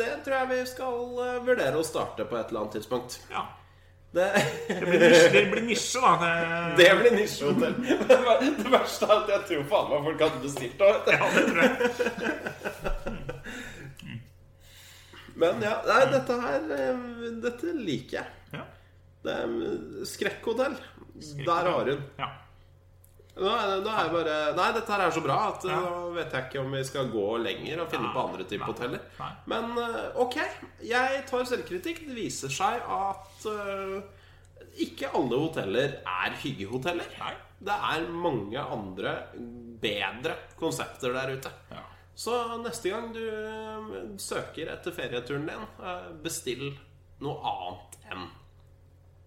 det 0.00 0.10
tror 0.26 0.36
jeg 0.40 0.46
vi 0.54 0.60
skal 0.72 0.96
eh, 1.28 1.38
vurdere 1.46 1.76
å 1.78 1.84
starte 1.86 2.22
på 2.26 2.34
et 2.40 2.46
eller 2.50 2.60
annet 2.66 2.74
tidspunkt. 2.80 3.12
Ja. 3.30 3.42
Det, 4.16 4.26
Det 4.68 4.80
blir 4.80 4.98
nisje, 5.02 5.28
det 5.32 5.50
blir 5.50 5.62
nisje 5.66 6.00
da. 6.00 6.12
Det, 6.76 6.76
det 6.78 6.92
blir 7.00 7.12
nisjehotell. 7.18 7.74
Det 8.08 8.16
det 8.62 8.70
verste 8.72 9.04
er 9.10 9.14
at 9.18 9.28
jeg 9.34 9.40
tror 9.50 9.62
faen 9.72 9.88
meg 9.92 10.00
folk 10.06 10.20
hadde 10.24 10.40
bestilt 10.46 10.78
det. 10.80 10.86
ja, 11.12 11.24
det 11.34 11.42
tror 11.50 11.60
jeg. 11.62 11.72
Men 15.36 15.60
ja, 15.64 15.76
nei, 15.84 16.00
dette 16.12 16.38
her 16.40 16.66
eh, 16.78 17.04
Dette 17.44 17.76
liker 17.76 18.18
jeg. 18.22 18.56
Ja. 18.56 18.64
Det 19.26 19.36
er 19.36 19.54
eh, 19.68 20.02
Skrekkhotell. 20.08 20.76
Der 21.44 21.70
har 21.70 21.92
hun. 21.92 22.02
Ja. 22.20 22.32
Nå 23.36 23.52
nå 23.84 23.90
er 23.92 24.06
jeg 24.06 24.12
bare 24.14 24.36
Nei, 24.56 24.66
dette 24.72 24.92
her 24.94 25.02
er 25.04 25.12
så 25.12 25.22
bra 25.24 25.36
at 25.50 25.64
ja. 25.68 25.76
nå 25.76 26.12
vet 26.16 26.32
jeg 26.32 26.46
ikke 26.46 26.60
om 26.62 26.70
vi 26.72 26.82
skal 26.88 27.10
gå 27.12 27.24
lenger 27.44 27.82
og 27.82 27.90
finne 27.92 28.12
på 28.14 28.22
andre 28.22 28.46
typer 28.48 28.70
hoteller. 28.70 29.02
Nei. 29.20 29.32
Men 29.52 29.74
uh, 29.76 29.98
ok, 30.24 30.38
jeg 30.88 31.24
tar 31.28 31.48
selvkritikk. 31.50 32.06
Det 32.08 32.16
viser 32.16 32.52
seg 32.52 32.86
at 32.96 33.48
uh, 33.50 33.98
ikke 34.86 35.12
alle 35.16 35.42
hoteller 35.42 35.98
er 36.00 36.38
hyggehoteller. 36.40 37.12
Nei. 37.20 37.34
Det 37.66 37.76
er 37.90 38.08
mange 38.12 38.60
andre 38.60 39.12
bedre 39.84 40.36
konsepter 40.60 41.12
der 41.16 41.36
ute. 41.36 41.52
Ja. 41.72 41.84
Så 42.16 42.32
neste 42.64 42.88
gang 42.94 43.10
du 43.12 43.20
uh, 43.28 43.90
søker 44.20 44.70
etter 44.72 44.94
ferieturen 44.96 45.44
din, 45.50 45.66
uh, 45.82 46.06
bestill 46.24 46.70
noe 47.20 47.36
annet 47.50 47.98
enn 48.12 48.22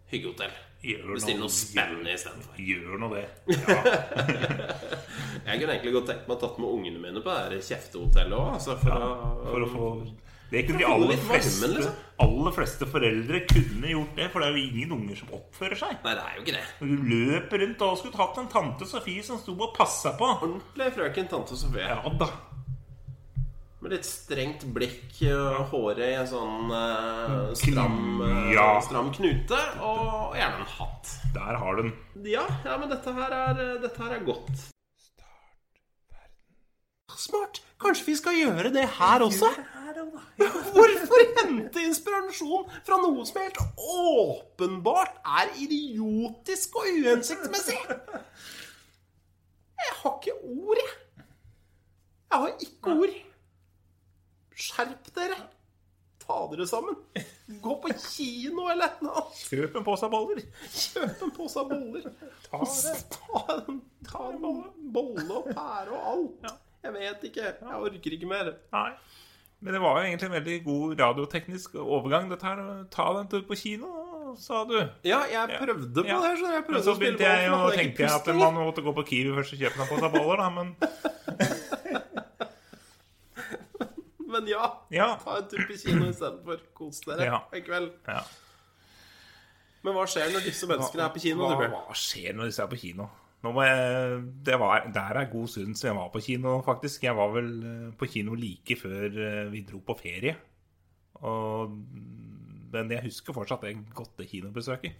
hyggehotell. 0.09 0.55
Bestill 0.81 1.35
noe- 1.37 1.43
noe 1.45 1.53
spennende 1.53 2.13
istedenfor. 2.15 2.57
Gjør 2.65 2.97
nå 3.03 3.11
det. 3.13 3.25
Ja. 3.59 5.53
Jeg 5.55 5.61
kunne 5.61 5.73
egentlig 5.75 5.93
godt 5.95 6.09
tenkt 6.11 6.25
meg 6.27 6.35
å 6.35 6.39
tatt 6.41 6.57
med 6.61 6.69
ungene 6.69 6.99
mine 7.01 7.21
på 7.23 7.29
det 7.31 7.37
her 7.45 7.63
kjeftehotellet 7.69 8.35
òg. 8.37 8.49
Altså 8.57 8.75
for, 8.81 9.05
For 9.45 9.65
å 9.65 9.69
få 9.71 9.87
Det 10.51 10.63
kunne 10.67 10.81
de 10.81 10.85
For 10.85 10.89
å 10.89 10.97
holde 10.97 11.07
aller 11.13 11.23
fleste, 11.29 11.69
liksom. 11.75 11.95
aller 12.25 12.55
fleste 12.57 12.87
foreldre 12.89 13.41
kunne 13.49 13.91
gjort 13.93 14.13
det, 14.19 14.27
for 14.33 14.41
det 14.43 14.49
er 14.49 14.57
jo 14.57 14.63
ingen 14.67 14.93
unger 14.97 15.19
som 15.21 15.31
oppfører 15.39 15.79
seg. 15.79 15.95
Nei, 16.05 16.13
det 16.19 16.25
er 16.25 16.35
jo 16.37 16.43
ikke 16.43 16.57
det. 16.57 16.65
Du 16.81 17.09
løper 17.13 17.63
rundt 17.63 17.85
og 17.87 17.97
skulle 18.01 18.19
hatt 18.21 18.41
en 18.43 18.51
tante 18.57 18.89
Sofie 18.89 19.25
som 19.25 19.39
sto 19.41 19.55
og 19.57 19.73
passa 19.77 20.13
på. 20.19 20.29
Ordentlig 20.39 20.89
frøken 20.97 21.29
tante 21.31 21.57
Sofie. 21.59 21.85
Ja 21.87 22.01
da. 22.21 22.29
Med 23.79 23.93
litt 23.95 24.03
strengt 24.07 24.65
blikk 24.75 25.21
og 25.31 25.69
håret 25.71 26.01
i 26.03 26.15
en 26.19 26.27
sånn 26.27 26.71
eh, 26.75 27.53
stram, 27.55 27.99
eh, 28.25 28.49
Ja. 28.57 28.65
stram 28.83 29.07
knute. 29.15 29.59
Og 29.79 30.35
gjerne 30.35 30.59
en 30.59 30.73
hatt. 30.73 31.13
Der 31.33 31.55
har 31.61 31.75
du 31.77 31.83
den. 31.85 31.93
Ja, 32.27 32.43
ja 32.65 32.75
men 32.77 32.89
dette 32.91 33.13
her 33.15 33.31
er, 33.31 33.61
eh, 33.63 33.77
dette 33.79 34.03
her 34.03 34.17
er 34.17 34.25
godt. 34.27 34.65
Smart. 37.19 37.59
Kanskje 37.79 38.05
vi 38.05 38.15
skal 38.15 38.35
gjøre 38.35 38.69
det 38.71 38.85
her 38.97 39.19
også? 39.25 39.47
Hvorfor 40.39 41.23
hente 41.39 41.81
inspirasjon 41.83 42.67
fra 42.87 42.99
noe 43.01 43.25
som 43.27 43.41
helt 43.41 43.59
åpenbart 43.79 45.17
er 45.27 45.51
idiotisk 45.59 46.75
og 46.79 46.87
uhensiktsmessig? 46.99 47.75
Jeg 49.79 49.95
har 50.03 50.15
ikke 50.19 50.35
ord, 50.43 50.79
jeg. 50.79 51.25
Jeg 52.31 52.39
har 52.39 52.53
ikke 52.67 52.95
ord. 52.95 53.17
Skjerp 54.59 55.09
dere. 55.15 55.37
Ta 56.19 56.39
dere 56.51 56.65
sammen. 56.69 56.97
Gå 57.63 57.75
på 57.81 57.89
kino 57.97 58.67
eller 58.69 58.91
eller 58.99 59.13
annet. 59.15 59.37
Kjøp 59.49 59.77
en 59.79 59.85
pose 59.87 60.09
boller. 60.11 60.41
Kjøp 60.75 61.23
en 61.25 61.31
pose 61.37 61.63
boller. 61.71 62.09
Ta. 62.49 62.59
Ta 63.15 63.45
en, 63.55 63.79
ta 64.05 64.27
en 64.33 64.43
bolle 64.93 65.39
og 65.39 65.47
pære 65.53 65.95
og 65.95 66.11
alt. 66.13 66.51
Jeg 66.85 66.93
vet 66.95 67.25
ikke. 67.31 67.47
Jeg 67.63 67.79
orker 67.87 68.15
ikke 68.19 68.29
mer. 68.29 68.53
Nei. 68.75 68.91
Men 69.59 69.75
det 69.75 69.81
var 69.83 69.97
jo 69.97 70.05
egentlig 70.07 70.27
en 70.29 70.35
veldig 70.37 70.57
god 70.63 70.93
radioteknisk 71.01 71.73
overgang, 71.81 72.29
dette 72.31 72.45
her. 72.47 72.61
Ta 72.93 73.09
den 73.17 73.27
tur 73.31 73.41
på 73.49 73.57
kino, 73.59 73.89
sa 74.39 74.61
du. 74.69 74.77
Ja, 75.03 75.23
jeg 75.27 75.57
prøvde 75.59 76.03
på 76.03 76.07
Ja. 76.07 76.21
det. 76.23 76.37
Så 76.39 76.45
jeg 76.53 76.61
Men 76.61 76.67
prøvde 76.69 76.83
så 76.85 76.93
å 76.93 76.95
spille 76.95 77.17
begynte 77.17 77.27
jeg 77.33 77.49
på, 77.51 77.57
å 77.57 77.73
jeg 77.73 77.81
tenke 77.81 78.13
at 78.13 78.29
man 78.39 78.53
måtte 78.61 78.85
gå 78.85 78.93
på 78.95 79.03
Kiwi 79.09 79.33
først 79.35 79.57
og 79.57 79.59
kjøpe 79.65 79.81
en 79.83 79.89
pose 79.91 80.11
boller, 80.15 80.37
da. 80.37 80.49
Men 80.49 80.75
Men 84.29 84.45
ja, 84.49 84.67
ja. 84.93 85.07
ta 85.23 85.39
en 85.39 85.47
tur 85.49 85.63
på 85.65 85.77
kino 85.81 86.09
istedenfor. 86.11 86.61
Kos 86.77 87.01
dere 87.07 87.25
Ja. 87.25 87.39
en 87.53 87.63
kveld. 87.65 87.91
ja. 88.07 88.21
Men 89.83 89.95
hva 89.95 90.03
skjer 90.11 90.33
når 90.33 90.43
disse 90.43 90.67
menneskene 90.67 91.05
er 91.05 91.13
på 91.15 91.21
kino? 91.23 91.47
Hva, 91.47 91.67
hva 91.87 91.95
skjer 91.95 92.35
når 92.35 92.49
disse 92.51 92.61
er 92.65 92.67
på 92.71 92.79
kino? 92.81 93.07
Jeg, 93.39 94.23
det 94.43 94.57
var, 94.59 94.89
Der 94.91 95.15
er 95.21 95.29
god 95.31 95.47
stund 95.47 95.75
siden 95.79 95.93
jeg 95.93 95.95
var 95.95 96.09
på 96.11 96.19
kino, 96.19 96.61
faktisk. 96.65 97.03
Jeg 97.07 97.15
var 97.15 97.29
vel 97.31 97.51
eh, 97.63 97.85
på 97.95 98.09
kino 98.11 98.35
like 98.35 98.75
før 98.75 99.05
eh, 99.07 99.45
vi 99.53 99.61
dro 99.63 99.79
på 99.79 99.95
ferie. 100.01 100.35
Og, 101.23 101.71
men 102.73 102.91
jeg 102.91 103.05
husker 103.07 103.33
fortsatt 103.33 103.63
det 103.63 103.77
godte 103.95 104.27
kinobesøket. 104.27 104.97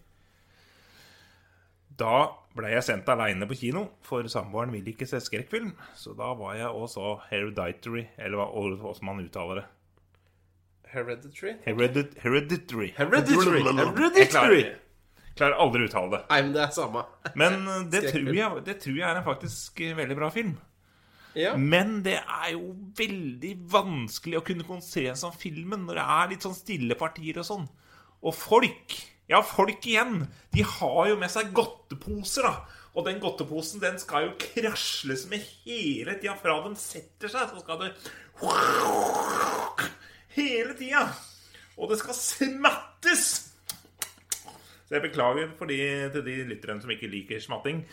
Da 2.00 2.30
ble 2.56 2.72
jeg 2.74 2.86
sendt 2.88 3.10
aleine 3.12 3.48
på 3.50 3.58
kino, 3.60 3.86
for 4.06 4.28
samboeren 4.32 4.72
ville 4.74 4.94
ikke 4.94 5.08
se 5.10 5.20
skrekkfilm. 5.24 5.74
Så 6.00 6.16
da 6.18 6.32
var 6.40 6.56
jeg 6.58 6.70
og 6.72 6.88
så 6.92 7.18
Hereditary, 7.30 8.08
eller 8.18 8.40
hva, 8.40 8.94
som 8.96 9.12
man 9.12 9.22
uttaler 9.24 9.62
det. 9.62 9.66
Hereditary? 10.90 11.54
Heredit, 11.66 12.16
hereditary. 12.24 12.94
Hereditary! 12.98 13.60
Jeg 13.62 13.76
Hereditary! 13.78 14.32
klarer, 14.32 14.72
klarer 15.38 15.60
aldri 15.62 15.84
å 15.86 15.90
uttale 15.92 16.16
det. 16.16 16.22
Nei, 16.32 16.40
men 16.48 16.56
det 16.56 16.64
er 16.64 16.74
samme. 16.74 17.04
Men 17.38 17.60
eh, 17.62 17.84
det 17.94 18.02
tror, 18.08 18.32
jeg, 18.34 18.64
det 18.66 18.76
tror 18.82 18.98
jeg 18.98 19.06
er 19.12 19.20
en 19.20 19.28
faktisk 19.28 19.84
eh, 19.86 19.94
veldig 20.00 20.18
bra 20.18 20.32
film. 20.34 20.56
Ja. 21.38 21.54
Men 21.62 22.00
det 22.06 22.18
er 22.24 22.48
jo 22.56 22.74
veldig 22.98 23.54
vanskelig 23.70 24.40
å 24.40 24.46
kunne 24.48 24.66
konsentrere 24.66 25.14
seg 25.20 25.30
om 25.30 25.38
filmen 25.38 25.86
når 25.86 26.00
det 26.00 26.08
er 26.16 26.34
litt 26.34 26.48
sånn 26.48 26.58
stille 26.58 26.98
partier 26.98 27.38
og 27.44 27.46
sånn. 27.52 27.70
Og 28.26 28.36
folk, 28.36 28.98
ja, 29.30 29.42
folk 29.46 29.86
igjen, 29.86 30.24
de 30.54 30.64
har 30.66 31.10
jo 31.12 31.18
med 31.22 31.30
seg 31.32 31.52
godteposer, 31.56 32.48
da. 32.50 32.80
Og 32.98 33.06
den 33.06 33.20
godteposen 33.22 33.82
den 33.82 34.00
skal 34.02 34.26
jo 34.26 34.38
krasles 34.42 35.28
med 35.30 35.44
hele 35.64 36.16
tida. 36.18 36.34
Fra 36.40 36.58
de 36.66 36.74
setter 36.82 37.32
seg, 37.32 37.52
så 37.52 37.62
skal 37.62 37.84
det 37.84 37.94
Hele 40.34 40.74
tida. 40.78 41.06
Og 41.78 41.92
det 41.92 42.00
skal 42.02 42.18
smattes. 42.18 43.28
Så 44.90 44.98
jeg 44.98 45.06
beklager 45.06 45.54
de, 45.70 45.80
til 46.16 46.26
de 46.26 46.38
lytterne 46.50 46.82
som 46.82 46.92
ikke 46.92 47.12
liker 47.12 47.44
smatting. 47.44 47.84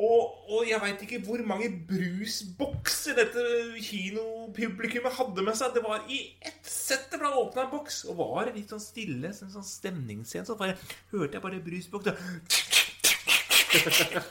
Og, 0.00 0.48
og 0.48 0.64
jeg 0.64 0.80
veit 0.80 1.02
ikke 1.04 1.18
hvor 1.26 1.42
mange 1.44 1.66
brusbokser 1.88 3.18
dette 3.18 3.42
kinopublikummet 3.84 5.12
hadde 5.18 5.44
med 5.44 5.58
seg. 5.58 5.74
Det 5.74 5.82
var 5.84 6.06
i 6.08 6.22
ett 6.40 6.64
sett 6.64 7.10
det 7.12 7.20
ble 7.20 7.28
åpna 7.36 7.66
en 7.66 7.72
boks, 7.74 8.04
og 8.08 8.16
var 8.22 8.48
det 8.48 8.56
litt 8.56 8.72
sånn 8.72 8.80
stille, 8.80 9.32
sånn, 9.36 9.52
sånn 9.52 9.66
stemningsscene, 9.66 10.46
så 10.48 10.56
bare 10.56 10.78
hørte 11.12 11.36
jeg 11.36 11.44
bare 11.44 11.60
brusbokser 11.66 12.16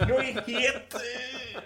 Noe 0.09 0.23
helt 0.49 0.95
eh, 0.99 1.59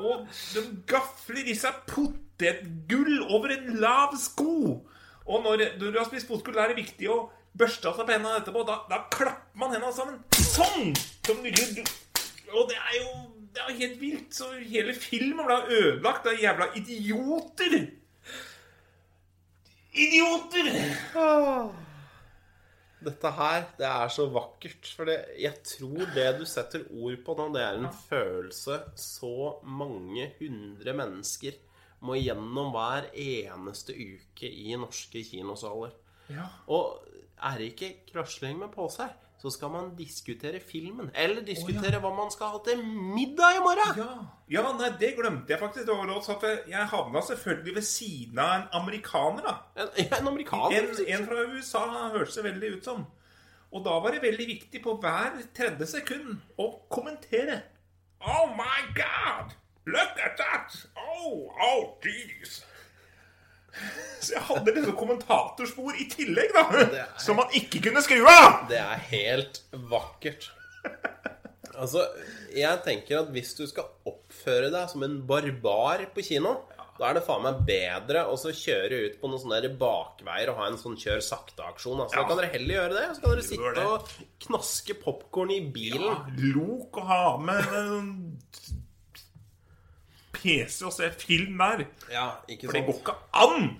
Og 0.00 0.24
de 0.54 0.64
gafler 0.90 1.52
i 1.52 1.54
seg 1.58 1.84
potetgull 1.86 3.20
over 3.28 3.52
en 3.54 3.76
lav 3.82 4.16
sko. 4.18 4.80
Og 5.24 5.44
når, 5.44 5.68
når 5.78 5.92
du 5.92 6.00
har 6.00 6.08
spist 6.08 6.26
potetgull, 6.28 6.58
er 6.64 6.72
det 6.72 6.80
viktig 6.80 7.12
å 7.12 7.18
børste 7.54 7.92
av 7.92 8.00
seg 8.00 8.10
hendene 8.16 8.40
etterpå. 8.40 8.64
Da, 8.66 8.80
da 8.90 9.04
klapper 9.12 9.60
man 9.60 9.76
hendene 9.76 9.94
sammen 9.94 10.18
sånn! 10.54 10.96
Som 11.24 11.44
lille, 11.44 11.84
og 12.54 12.68
det 12.70 12.78
er 12.80 12.98
jo 13.00 13.12
det 13.54 13.62
er 13.62 13.76
helt 13.78 14.00
vilt. 14.00 14.34
Så 14.34 14.50
hele 14.58 14.94
filmen 14.98 15.46
ble 15.46 15.60
ødelagt 15.70 16.26
av 16.26 16.40
jævla 16.40 16.70
idioter. 16.78 17.76
Idioter! 19.94 20.70
Dette 23.04 23.30
her, 23.36 23.66
det 23.78 23.86
er 23.86 24.10
så 24.10 24.26
vakkert. 24.32 24.88
For 24.96 25.06
det, 25.06 25.18
jeg 25.38 25.60
tror 25.68 26.08
det 26.16 26.26
du 26.40 26.46
setter 26.48 26.86
ord 26.90 27.20
på 27.26 27.36
nå, 27.38 27.50
det 27.54 27.62
er 27.62 27.78
en 27.78 27.92
følelse 28.08 28.80
så 28.98 29.52
mange 29.62 30.32
hundre 30.40 30.96
mennesker 30.96 31.60
må 32.04 32.18
gjennom 32.18 32.72
hver 32.74 33.06
eneste 33.12 33.94
uke 33.94 34.48
i 34.48 34.74
norske 34.76 35.22
kinosaler. 35.24 35.94
Ja. 36.32 36.48
Og 36.72 37.04
er 37.44 37.60
det 37.60 37.70
ikke 37.72 37.92
krasling 38.10 38.58
med 38.60 38.72
påse 38.74 39.04
her, 39.04 39.14
så 39.44 39.50
skal 39.52 39.68
man 39.74 39.90
diskutere 39.98 40.60
filmen. 40.64 41.10
Eller 41.14 41.42
diskutere 41.44 41.98
hva 42.00 42.10
man 42.16 42.30
skal 42.32 42.54
ha 42.54 42.60
til 42.64 42.78
middag 42.86 43.58
i 43.58 43.60
morgen. 43.60 43.98
Ja, 44.00 44.06
ja 44.56 44.62
nei, 44.78 44.88
det 45.00 45.10
glemte 45.18 45.52
jeg 45.52 45.60
faktisk. 45.60 45.84
Det 45.86 45.96
var 45.98 46.08
lov, 46.08 46.22
at 46.32 46.42
jeg- 46.48 46.62
jeg 46.72 46.86
havna 46.94 47.20
selvfølgelig 47.20 47.74
ved 47.74 47.82
siden 47.82 48.38
av 48.38 48.54
en 48.56 48.68
amerikaner. 48.80 49.42
da 49.42 49.82
En, 49.84 49.88
en 50.20 50.28
amerikaner. 50.32 50.80
En, 50.80 51.20
en 51.20 51.26
fra 51.28 51.44
USA 51.52 51.84
hørtes 52.16 52.34
det 52.40 52.44
veldig 52.44 52.72
ut 52.78 52.84
som. 52.84 53.04
Og 53.74 53.84
da 53.84 53.90
var 54.00 54.10
det 54.16 54.22
veldig 54.22 54.46
viktig 54.46 54.80
på 54.82 54.96
hver 55.02 55.36
tredje 55.54 55.86
sekund 55.86 56.40
å 56.58 56.70
kommentere. 56.88 57.60
Oh 58.24 58.48
my 58.56 58.80
God! 58.96 59.52
Look 59.86 60.16
at 60.24 60.38
that! 60.40 60.86
Oh, 60.96 61.50
oh, 61.60 61.98
jeez! 62.00 62.62
Så 64.24 64.32
jeg 64.38 64.42
hadde 64.48 64.72
liksom 64.76 64.94
kommentatorspor 64.96 65.98
i 66.00 66.06
tillegg, 66.08 66.52
da. 66.56 66.62
er- 66.80 67.08
Som 67.20 67.36
man 67.42 67.50
ikke 67.52 67.82
kunne 67.88 68.00
skru 68.04 68.22
av! 68.30 68.66
Det 68.70 68.78
er 68.80 69.02
helt 69.10 69.60
vakkert. 69.90 70.50
Altså, 71.74 72.04
jeg 72.54 72.82
tenker 72.86 73.18
at 73.24 73.32
hvis 73.34 73.50
du 73.58 73.64
skal 73.66 73.88
oppføre 74.06 74.68
deg 74.70 74.86
som 74.92 75.02
en 75.02 75.16
barbar 75.26 76.04
på 76.14 76.22
kino, 76.22 76.52
da 76.94 77.08
er 77.08 77.16
det 77.18 77.24
faen 77.26 77.42
meg 77.42 77.64
bedre 77.66 78.20
å 78.30 78.36
kjøre 78.38 79.00
ut 79.08 79.16
på 79.18 79.26
noen 79.26 79.40
sånne 79.42 79.70
bakveier 79.80 80.52
og 80.52 80.60
ha 80.60 80.68
en 80.70 80.76
sånn 80.78 80.94
kjør 80.94 81.18
sakte-aksjon. 81.26 82.04
Altså, 82.04 82.14
Ja. 82.14 82.22
Da 82.22 82.28
kan 82.28 82.38
dere 82.38 82.52
heller 82.52 82.74
gjøre 82.76 82.94
det. 82.94 83.06
Så 83.16 83.24
kan 83.24 83.34
dere 83.34 83.42
sitte 83.48 83.86
og 83.90 84.12
knaske 84.46 84.94
popkorn 85.02 85.50
i 85.50 85.60
bilen. 85.74 86.06
Ja, 86.06 86.20
Lok 86.54 87.00
å 87.02 87.06
ha 87.08 87.36
med 87.42 87.74
en 87.80 88.38
PC 90.44 90.82
og 90.84 90.92
se 90.94 91.08
film 91.18 91.56
der. 91.64 91.86
Ja, 92.12 92.28
ikke 92.48 92.68
For 92.68 92.76
det 92.76 92.84
går 92.86 93.00
ikke 93.00 93.16
an! 93.40 93.72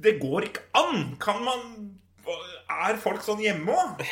Det 0.00 0.14
går 0.20 0.46
ikke 0.48 0.68
an! 0.80 1.00
Kan 1.20 1.42
man 1.44 1.64
er 2.70 2.98
folk 3.00 3.24
sånn 3.24 3.40
hjemme 3.42 3.74
òg? 3.74 4.02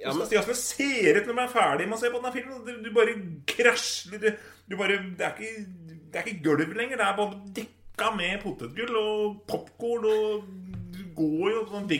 Ja, 0.00 0.10
men, 0.10 0.24
åssen 0.24 0.48
det 0.48 0.56
ser 0.58 1.20
ut 1.20 1.28
når 1.28 1.36
man 1.36 1.44
er 1.44 1.52
ferdig 1.52 1.88
med 1.88 1.98
å 1.98 2.00
se 2.00 2.10
på 2.10 2.20
denne 2.20 2.34
filmen. 2.34 2.62
Du, 2.66 2.72
du 2.82 2.90
bare 2.94 3.14
krasjer 3.48 4.22
du, 4.22 4.28
du 4.66 4.76
bare, 4.78 4.98
det, 5.18 5.26
er 5.26 5.36
ikke, 5.36 5.98
det 6.08 6.20
er 6.20 6.30
ikke 6.30 6.46
gulv 6.46 6.72
lenger. 6.78 6.98
Det 6.98 7.06
er 7.06 7.18
bare 7.18 7.42
dekka 7.58 8.12
med 8.16 8.40
potetgull 8.42 8.98
og 9.00 9.42
popkorn. 9.50 10.08
Og 10.08 10.48
du 10.96 11.04
går 11.18 11.52
jo 11.54 11.66
sånn 11.70 11.90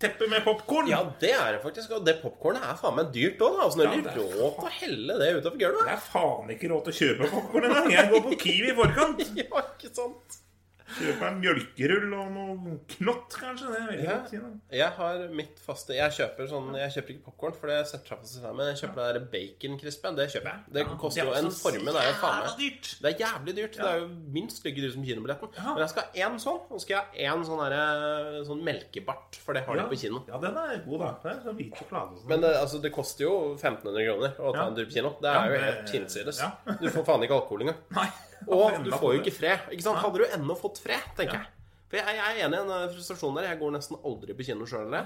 vegg-til-vegg-teppe 0.00 0.28
med 0.30 0.44
popkorn. 0.44 0.88
ja, 0.88 1.02
det 1.20 1.30
er 1.32 1.52
det 1.52 1.62
faktisk. 1.62 1.90
Og 1.92 2.04
det 2.06 2.20
popkornet 2.22 2.62
er 2.62 2.76
faen 2.76 2.96
meg 2.96 3.12
dyrt 3.14 3.38
òg. 3.40 3.60
Altså, 3.64 3.78
når 3.78 3.84
Ja, 3.84 3.90
de 3.90 4.02
det 4.02 4.12
er 4.12 4.40
råd 4.40 4.54
til 4.56 4.64
å 4.68 4.72
helle 4.80 5.18
det 5.20 5.30
utover 5.36 5.58
gulvet. 5.58 5.84
Det 5.86 5.92
er 5.92 6.02
faen 6.12 6.50
ikke 6.50 6.68
råd 6.72 6.84
til 6.84 6.92
å 6.92 6.98
kjøpe 7.00 7.30
popkorn 7.32 7.64
engang. 7.64 7.90
Jeg 7.92 8.10
går 8.10 8.22
på 8.26 8.38
Kiwi 8.44 8.70
i 8.70 8.76
forkant. 8.76 9.22
Ja, 9.36 9.62
ikke 9.62 9.94
sant? 9.94 10.38
Kjøper 10.86 11.26
en 11.26 11.40
mjølkerull 11.42 12.12
og 12.14 12.28
noe 12.30 12.74
knott, 12.94 13.34
kanskje. 13.40 13.66
Det 13.72 13.80
vil 13.88 13.98
jeg 13.98 14.06
Ja. 14.06 14.18
si 14.30 14.36
noe. 14.38 14.52
Jeg 14.70 14.90
har 14.96 15.28
mitt 15.34 15.58
faste 15.58 15.94
Jeg 15.96 16.10
kjøper 16.14 16.46
sånn 16.48 16.68
Jeg 16.78 16.90
kjøper 16.94 17.10
ikke 17.16 17.24
popkorn, 17.26 17.54
for 17.58 17.66
det 17.66 17.86
setter 17.88 18.06
seg 18.06 18.20
på 18.20 18.26
seg. 18.26 18.54
Men 18.56 18.70
jeg 18.74 18.76
kjøper 18.82 18.94
det 18.94 19.14
der 19.16 19.26
baconkrispen. 19.34 20.16
Det 20.16 20.28
kjøper 20.30 20.50
jeg. 20.52 20.60
Det 20.72 20.86
Ja, 20.86 20.94
koster 20.96 21.24
jo 21.24 21.32
en 21.32 21.50
formue. 21.50 21.92
Det 21.92 22.02
er 22.02 22.06
jo 22.12 22.18
faen 22.22 22.38
meg 22.46 22.56
dyrt. 22.60 22.92
Det 23.02 23.08
er 23.12 23.18
jævlig 23.26 23.56
dyrt. 23.56 23.72
Det 23.76 23.84
er 23.90 23.98
jo 23.98 24.08
minst 24.38 24.64
like 24.64 24.76
dyrt 24.76 24.92
som 24.94 25.02
kinobilletten. 25.04 25.48
Ja. 25.56 25.74
Men 25.74 25.78
jeg 25.78 25.88
skal 25.90 26.02
ha 26.04 26.10
én 26.30 26.38
sånn, 26.38 26.60
og 26.70 26.78
så 26.78 26.80
skal 26.80 26.94
jeg 26.96 27.30
ha 27.30 27.34
én 27.36 27.44
sånn, 27.44 28.46
sånn 28.46 28.62
melkebart, 28.62 29.34
for 29.42 29.52
det 29.54 29.64
har 29.66 29.74
de 29.76 29.82
på 29.90 29.98
kino. 29.98 30.22
Ja, 30.28 30.38
den 30.38 30.56
er 30.56 30.82
god, 30.86 30.98
da. 31.00 31.10
Det 31.22 31.46
er 31.46 31.52
hvit 31.52 31.74
sjokolade 31.74 32.12
og 32.12 32.18
sånn. 32.22 32.28
Men 32.28 32.40
det, 32.40 32.54
altså, 32.56 32.80
det 32.82 32.92
koster 32.92 33.24
jo 33.26 33.34
1500 33.58 34.06
kroner 34.06 34.30
å 34.38 34.52
ta 34.54 34.58
Ja. 34.62 34.66
en 34.68 34.74
tur 34.76 34.86
på 34.86 34.92
kino. 34.92 35.10
Det 35.20 35.32
Ja, 35.34 35.42
er 35.44 35.50
jo 35.50 35.60
helt 35.64 35.90
hinsides. 35.90 36.38
ja. 36.40 36.52
Du 36.80 36.88
får 36.90 37.04
faen 37.04 37.22
ikke 37.22 37.34
alkohol 37.42 37.60
engang. 37.66 37.76
Og 38.56 38.80
du 38.84 38.90
får 38.94 39.14
jo 39.16 39.20
ikke 39.22 39.34
fred. 39.36 39.68
Ikke 39.72 39.82
sant? 39.86 39.98
Hadde 40.04 40.18
du 40.22 40.26
ennå 40.38 40.56
fått 40.58 40.78
fred, 40.82 41.04
tenker 41.18 41.40
jeg. 41.40 41.46
For 41.86 42.00
jeg, 42.00 42.16
jeg 42.18 42.24
er 42.26 42.42
enig 42.48 42.58
i 42.58 42.66
den 42.66 42.90
frustrasjonen 42.96 43.36
der. 43.40 43.48
Jeg 43.52 43.60
går 43.62 43.72
nesten 43.76 44.00
aldri 44.04 44.34
på 44.34 44.46
kino 44.48 44.66
sjøl. 44.66 44.96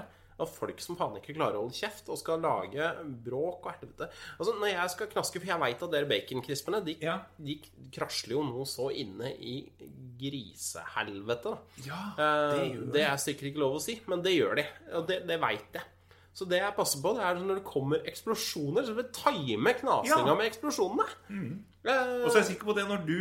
Av 0.41 0.49
folk 0.49 0.79
som 0.81 0.95
faen 0.97 1.19
ikke 1.19 1.35
klarer 1.37 1.59
å 1.59 1.67
holde 1.67 1.75
kjeft 1.77 2.07
og 2.09 2.17
skal 2.17 2.39
lage 2.41 2.87
bråk 3.25 3.67
og 3.69 3.75
helvete. 3.75 4.07
Altså, 4.39 4.55
når 4.57 4.71
jeg 4.71 4.89
skal 4.95 5.09
knaske 5.11 5.37
For 5.43 5.45
jeg 5.51 5.61
veit 5.61 5.83
at 5.85 5.91
dere 5.93 6.09
baconkrispene 6.09 6.79
de, 6.87 6.95
Ja. 7.03 7.19
de 7.37 7.59
krasler 7.93 8.33
jo 8.39 8.41
nå 8.47 8.63
så 8.65 8.87
inne 8.89 9.29
i 9.37 9.59
grisehelvete. 10.17 11.53
Ja, 11.85 11.99
Eh, 12.17 12.57
det 12.57 12.65
gjør 12.73 12.91
det 12.95 13.03
er 13.05 13.17
sikkert 13.21 13.51
ikke 13.51 13.61
lov 13.63 13.75
å 13.77 13.81
si, 13.83 13.99
men 14.07 14.21
det 14.25 14.33
gjør 14.35 14.55
de. 14.59 14.65
Og 14.97 15.07
det, 15.07 15.19
det 15.29 15.37
veit 15.41 15.77
jeg. 15.77 15.83
Så 16.33 16.45
det 16.47 16.61
jeg 16.61 16.73
passer 16.77 17.01
på, 17.03 17.11
det 17.17 17.23
er 17.27 17.35
når 17.43 17.55
det 17.59 17.63
kommer 17.67 18.05
eksplosjoner, 18.07 18.85
så 18.87 18.93
vil 18.95 19.03
jeg 19.03 19.13
time 19.17 19.73
knasinga 19.81 20.27
Ja. 20.31 20.35
med 20.35 20.47
eksplosjonene. 20.47 21.07
Eh, 21.83 22.23
Og 22.23 22.31
så 22.31 22.37
er 22.37 22.43
jeg 22.43 22.51
sikker 22.55 22.65
på 22.71 22.75
det 22.77 22.85
når 22.87 23.05
du, 23.05 23.17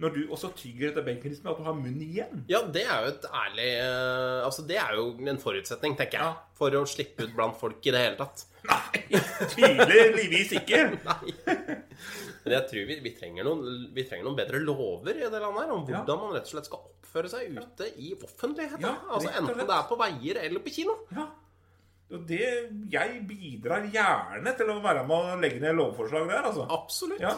når 0.00 0.14
du 0.14 0.20
også 0.32 0.48
tygger 0.56 0.88
etter 0.92 1.02
baconkrispen, 1.04 1.50
at 1.50 1.58
du 1.58 1.64
har 1.66 1.74
munnen 1.74 2.00
igjen. 2.06 2.44
Ja, 2.48 2.60
det 2.62 2.84
er 2.86 3.02
jo 3.04 3.08
et 3.12 3.24
ærlig 3.34 3.68
eh, 3.82 4.44
Altså, 4.46 4.62
det 4.66 4.76
er 4.78 4.94
jo 4.96 5.10
en 5.28 5.38
forutsetning, 5.42 5.96
tenker 5.98 6.18
jeg, 6.18 6.22
Ja. 6.24 6.34
for 6.54 6.70
å 6.70 6.84
slippe 6.86 7.24
ut 7.26 7.34
blant 7.36 7.58
folk 7.60 7.84
i 7.86 7.90
det 7.90 8.00
hele 8.00 8.16
tatt. 8.16 8.46
Nei, 8.64 9.18
tydeligvis 9.54 10.52
ikke. 10.58 10.80
Nei. 11.08 11.34
Men 12.44 12.54
jeg 12.54 12.64
tror 12.70 12.86
vi, 12.88 12.96
vi, 13.04 13.12
trenger 13.18 13.44
noen, 13.44 13.90
vi 13.94 14.04
trenger 14.08 14.24
noen 14.28 14.38
bedre 14.38 14.60
lover 14.64 15.18
i 15.18 15.26
det 15.28 15.40
landet 15.42 15.64
her, 15.66 15.72
om 15.74 15.84
Ja. 15.88 16.00
hvordan 16.00 16.22
man 16.22 16.32
rett 16.38 16.46
og 16.48 16.52
slett 16.54 16.70
skal 16.70 16.80
oppføre 16.86 17.28
seg 17.32 17.52
ute 17.58 17.90
i 18.00 18.14
offentligheten. 18.16 18.80
Ja, 18.86 18.94
altså 19.10 19.32
Enten 19.36 19.58
det 19.66 19.76
er 19.76 19.86
på 19.90 19.98
veier 20.00 20.40
eller 20.46 20.60
på 20.64 20.72
kino. 20.74 20.96
Ja. 21.12 21.26
Og 22.08 22.24
det, 22.28 22.44
jeg 22.88 23.20
bidrar 23.28 23.84
gjerne 23.92 24.54
til 24.56 24.70
å 24.72 24.78
være 24.84 25.04
med 25.08 25.14
å 25.34 25.38
legge 25.42 25.60
ned 25.60 25.76
lovforslag 25.76 26.28
der, 26.30 26.46
altså. 26.48 26.64
Absolutt. 26.72 27.20
Ja. 27.20 27.36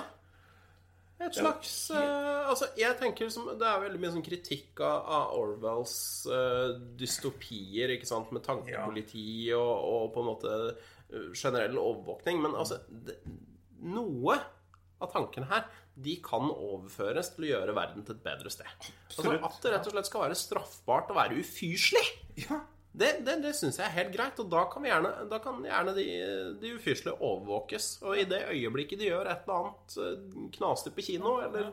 Et 1.21 1.37
slags 1.37 1.73
uh, 1.93 2.49
Altså, 2.49 2.71
jeg 2.81 2.97
tenker 2.97 3.29
liksom, 3.29 3.51
Det 3.61 3.67
er 3.69 3.83
veldig 3.83 3.99
mye 4.01 4.13
sånn 4.15 4.25
kritikk 4.25 4.81
av, 4.81 5.03
av 5.05 5.35
Orwells 5.37 5.97
uh, 6.31 6.79
dystopier, 6.97 7.93
ikke 7.97 8.09
sant, 8.09 8.31
med 8.33 8.45
tankepoliti 8.47 9.51
og, 9.57 9.75
og 9.91 10.07
på 10.15 10.23
en 10.23 10.31
måte 10.31 10.55
eh, 10.71 11.29
generell 11.37 11.77
overvåkning. 11.83 12.41
Men 12.47 12.57
altså 12.57 12.81
det, 12.89 13.19
Noe 13.91 14.39
av 15.01 15.13
tankene 15.13 15.49
her 15.51 15.69
de 16.01 16.17
kan 16.25 16.49
overføres 16.49 17.33
til 17.35 17.47
å 17.47 17.51
gjøre 17.51 17.77
verden 17.77 18.05
til 18.07 18.17
et 18.17 18.25
bedre 18.25 18.53
sted. 18.53 18.69
Altså, 19.11 19.33
at 19.37 19.57
det 19.65 19.73
rett 19.75 19.89
og 19.89 19.95
slett 19.95 20.09
skal 20.09 20.25
være 20.25 20.37
straffbart 20.39 21.13
å 21.13 21.17
være 21.17 21.41
ufyselig. 21.41 22.05
Ja. 22.47 22.61
Det, 22.91 23.11
det, 23.23 23.37
det 23.45 23.53
syns 23.55 23.79
jeg 23.79 23.87
er 23.87 23.95
helt 23.95 24.13
greit, 24.17 24.39
og 24.43 24.49
da 24.51 24.65
kan, 24.73 24.83
vi 24.83 24.91
gjerne, 24.91 25.13
da 25.31 25.39
kan 25.43 25.61
gjerne 25.63 25.93
de, 25.95 26.05
de 26.59 26.73
ufyselige 26.75 27.15
overvåkes. 27.23 27.87
Og 28.03 28.19
i 28.19 28.27
det 28.27 28.43
øyeblikket 28.51 28.99
de 28.99 29.13
gjør 29.13 29.31
et 29.31 29.45
eller 29.47 29.61
annet 29.61 29.97
eh, 30.03 30.37
knasig 30.57 30.93
på 30.97 31.05
kino, 31.07 31.37
eller 31.45 31.71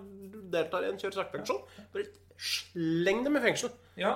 deltar 0.53 0.85
i 0.85 0.91
en 0.91 0.99
kjør 1.01 1.17
sakte-aksjon, 1.17 1.63
bare 1.93 2.05
sleng 2.37 3.23
dem 3.25 3.39
i 3.39 3.45
fengsel. 3.47 3.73
ja. 3.99 4.15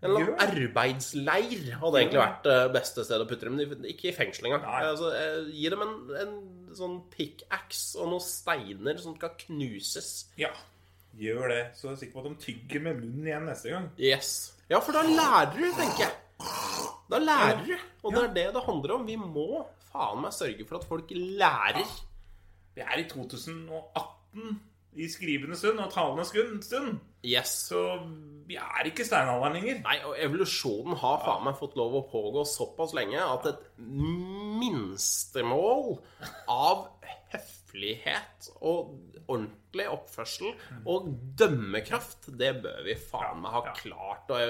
En 0.00 0.14
eller 0.14 0.30
annen 0.30 0.54
arbeidsleir 0.64 1.74
hadde 1.76 1.98
egentlig 2.00 2.20
vært 2.22 2.46
det 2.46 2.54
beste 2.72 3.02
stedet 3.04 3.26
å 3.26 3.28
putte 3.28 3.50
dem. 3.50 3.82
Ikke 3.84 4.06
i 4.08 4.14
fengsel 4.16 4.46
engang. 4.48 4.62
Altså, 4.64 5.10
eh, 5.12 5.50
gi 5.52 5.68
dem 5.74 5.82
en, 5.84 5.92
en 6.22 6.30
sånn 6.78 6.94
pickaxe 7.12 7.98
og 8.00 8.08
noen 8.14 8.24
steiner 8.24 8.96
som 9.02 9.16
skal 9.18 9.34
knuses. 9.44 10.12
ja. 10.40 10.52
Gjør 11.20 11.48
det. 11.50 11.62
Så 11.74 11.88
jeg 11.88 11.92
er 11.92 11.98
sikker 12.04 12.14
på 12.14 12.20
at 12.22 12.26
de 12.30 12.44
tygger 12.44 12.82
med 12.84 13.00
munnen 13.02 13.26
igjen 13.26 13.48
neste 13.48 13.72
gang. 13.72 13.88
Yes. 13.98 14.28
Ja, 14.70 14.78
for 14.78 14.94
da 14.94 15.02
lærer 15.02 15.50
du, 15.56 15.64
tenker 15.74 16.04
jeg. 16.06 16.14
Da 17.10 17.18
lærer 17.18 17.64
du. 17.66 17.74
Og 18.04 18.14
det 18.14 18.22
er 18.22 18.34
det 18.34 18.48
det 18.54 18.64
handler 18.68 18.94
om. 18.94 19.06
Vi 19.08 19.16
må 19.18 19.64
faen 19.90 20.22
meg 20.22 20.32
sørge 20.36 20.66
for 20.68 20.78
at 20.78 20.86
folk 20.86 21.10
lærer. 21.10 21.88
Vi 22.76 22.84
er 22.84 23.00
i 23.02 23.08
2018 23.10 24.60
i 25.00 25.06
skrivende 25.10 25.56
stund 25.58 25.78
og 25.82 25.90
talende 25.92 26.24
stund. 26.62 26.98
Yes. 27.26 27.50
Så 27.70 27.82
vi 28.46 28.54
er 28.62 28.86
ikke 28.86 29.04
steinalderen 29.06 29.58
lenger. 29.58 29.82
Nei, 29.84 29.98
og 30.06 30.14
evolusjonen 30.22 30.98
har 31.02 31.18
faen 31.26 31.44
meg 31.46 31.58
fått 31.58 31.74
lov 31.78 31.98
å 31.98 32.06
pågå 32.10 32.46
såpass 32.48 32.94
lenge 32.96 33.18
at 33.22 33.50
et 33.50 33.62
minstemål 34.62 35.98
av 36.46 36.86
høflighet 37.34 37.59
og 38.60 38.94
ordentlig 39.30 39.86
oppførsel 39.92 40.52
og 40.88 41.10
dømmekraft, 41.38 42.30
det 42.40 42.52
bør 42.64 42.80
vi 42.86 42.96
faen 42.98 43.42
meg 43.42 43.54
ha 43.54 43.74
klart 43.76 44.32
å, 44.34 44.40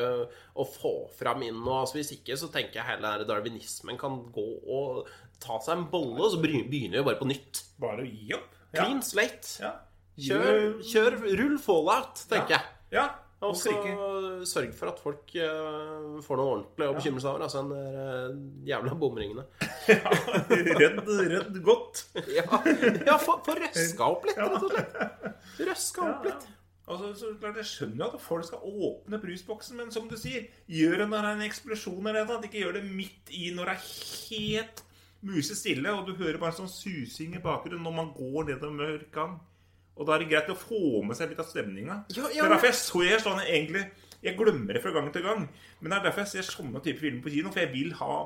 å 0.57 0.65
få 0.65 0.95
fram 1.19 1.45
inn 1.47 1.59
nå. 1.61 1.75
Altså, 1.83 1.99
hvis 2.01 2.15
ikke 2.17 2.39
så 2.41 2.49
tenker 2.53 2.81
jeg 2.81 2.89
hele 2.89 3.15
den 3.21 3.29
darwinismen 3.29 4.01
kan 4.01 4.23
gå 4.33 4.47
og 4.73 5.11
ta 5.41 5.59
seg 5.65 5.77
en 5.77 5.87
bolle, 5.93 6.19
og 6.21 6.35
så 6.35 6.41
begynner 6.43 7.01
vi 7.01 7.05
bare 7.05 7.21
på 7.21 7.29
nytt. 7.29 7.65
Bare 7.81 8.05
å 8.05 8.09
gi 8.09 8.35
opp. 8.37 8.57
Clean 8.75 9.01
slate. 9.05 9.73
Kjør, 10.21 10.81
kjør 10.85 11.17
rull 11.41 11.59
fallout, 11.63 12.25
tenker 12.31 12.59
jeg. 12.59 12.73
Ja. 12.93 13.07
Og 13.41 13.57
så 13.57 13.73
sørg 14.45 14.75
for 14.77 14.91
at 14.91 14.99
folk 15.01 15.33
uh, 15.41 16.19
får 16.21 16.41
noe 16.41 16.51
ordentlig 16.59 16.89
å 16.91 16.97
bekymre 16.99 17.23
seg 17.25 17.31
over. 17.31 17.47
Altså 17.47 17.63
den 17.63 17.71
der, 17.73 18.35
jævla 18.69 18.97
bomringene. 19.01 19.47
ja, 19.89 20.13
Redd, 20.51 21.09
redd 21.09 21.61
godt. 21.65 22.05
Ja, 22.37 22.45
ja 23.07 23.17
få 23.23 23.39
røska 23.41 24.11
opp 24.11 24.29
litt, 24.29 24.41
rett 24.41 24.59
og 24.61 24.75
slett. 24.75 25.37
Røska 25.71 26.09
opp 26.11 26.29
litt. 26.29 26.49
Altså, 26.91 27.11
så 27.15 27.33
klart 27.39 27.59
Jeg 27.61 27.69
skjønner 27.71 28.03
jo 28.03 28.19
at 28.19 28.23
folk 28.25 28.47
skal 28.49 28.63
åpne 28.67 29.21
brusboksen, 29.23 29.77
men 29.79 29.93
som 29.95 30.09
du 30.11 30.17
sier, 30.19 30.49
gjør 30.67 31.05
det 31.05 31.09
når 31.11 31.23
det 31.23 31.29
er 31.29 31.37
en 31.39 31.47
eksplosjon 31.47 32.11
eller 32.11 32.27
noe. 32.27 32.41
Ikke 32.45 32.65
gjør 32.65 32.81
det 32.81 32.87
midt 32.89 33.31
i 33.37 33.53
når 33.55 33.71
det 33.71 33.77
er 33.77 33.91
helt 34.31 34.83
musestille, 35.27 35.93
og 35.95 36.09
du 36.09 36.17
hører 36.19 36.41
bare 36.41 36.57
sånn 36.57 36.71
susing 36.71 37.37
i 37.37 37.45
bakgrunnen 37.45 37.85
når 37.87 37.97
man 37.97 38.13
går 38.17 38.51
nedover 38.51 38.77
mørk 38.77 39.11
gang. 39.15 39.39
Og 39.97 40.07
da 40.07 40.15
er 40.15 40.19
det 40.23 40.29
greit 40.31 40.49
å 40.53 40.57
få 40.57 41.03
med 41.05 41.17
seg 41.19 41.29
litt 41.33 41.41
av 41.43 41.49
stemninga. 41.51 42.05
Ja, 42.17 42.23
ja, 42.29 42.43
det 42.43 42.45
er 42.47 42.55
derfor 42.55 42.71
jeg 42.71 42.79
ser 42.81 43.19
sånne 43.25 43.45
egentlig 43.49 43.91
Jeg 44.23 44.37
glemmer 44.37 44.75
det 44.77 44.83
fra 44.83 44.91
gang 44.93 45.11
til 45.13 45.23
gang. 45.25 45.49
Men 45.81 45.91
det 45.93 45.99
er 45.99 46.03
derfor 46.11 46.21
jeg 46.25 46.29
ser 46.29 46.43
sånne 46.53 46.83
typer 46.85 47.01
filmer 47.01 47.23
på 47.25 47.31
kino, 47.33 47.51
for 47.51 47.61
jeg 47.61 47.73
vil 47.73 47.93
ha 47.97 48.17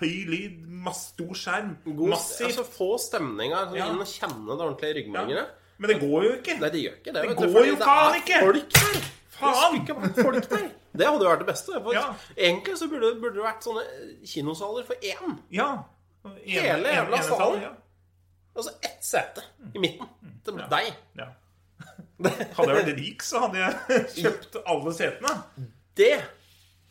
høy 0.00 0.26
lyd, 0.28 0.58
masse 0.68 1.14
stor 1.14 1.32
skjerm, 1.34 1.70
God, 1.84 2.08
massivt. 2.12 2.46
altså 2.50 2.64
Få 2.64 2.90
stemninga 3.00 3.56
Altså, 3.64 3.76
Ja. 3.76 3.86
inn 3.90 3.98
og 3.98 4.06
kjenne 4.06 4.58
det 4.58 4.66
ordentlige 4.66 4.96
i 5.00 5.34
Ja. 5.34 5.46
Men 5.78 5.88
det 5.88 6.00
går 6.00 6.24
jo 6.24 6.32
ikke. 6.36 6.60
Nei, 6.60 6.68
det 6.68 6.80
gjør 6.84 6.96
ikke 7.00 7.12
det. 7.16 7.22
Det 7.24 7.36
går 7.36 7.66
jo 7.66 7.76
faen 7.80 8.14
ikke! 8.20 8.40
Folk 8.44 8.76
her! 8.76 9.00
Faen! 9.40 10.14
Folk 10.14 10.50
der. 10.50 10.70
Det 10.92 11.06
hadde 11.06 11.24
jo 11.24 11.30
vært 11.30 11.38
det 11.38 11.46
beste. 11.48 11.72
For 11.82 11.92
Ja. 11.94 12.14
Egentlig 12.36 12.76
så 12.76 12.88
burde, 12.90 13.14
burde 13.20 13.34
det 13.40 13.44
vært 13.46 13.64
sånne 13.64 13.84
kinosaler 14.26 14.84
for 14.84 14.94
én. 15.00 15.38
Ja. 15.50 15.84
Hele 16.44 16.88
jævla 16.92 17.22
salen. 17.24 17.62
Altså 18.54 18.72
ett 18.82 19.04
sete 19.04 19.44
i 19.74 19.82
midten. 19.82 20.08
Til 20.44 20.58
deg. 20.70 20.90
Ja. 21.18 21.28
Hadde 22.56 22.66
jeg 22.68 22.78
vært 22.82 22.92
rik, 22.98 23.22
så 23.24 23.46
hadde 23.46 23.62
jeg 23.62 24.00
kjøpt 24.18 24.58
alle 24.68 24.92
setene. 24.92 25.34
Det 25.96 26.12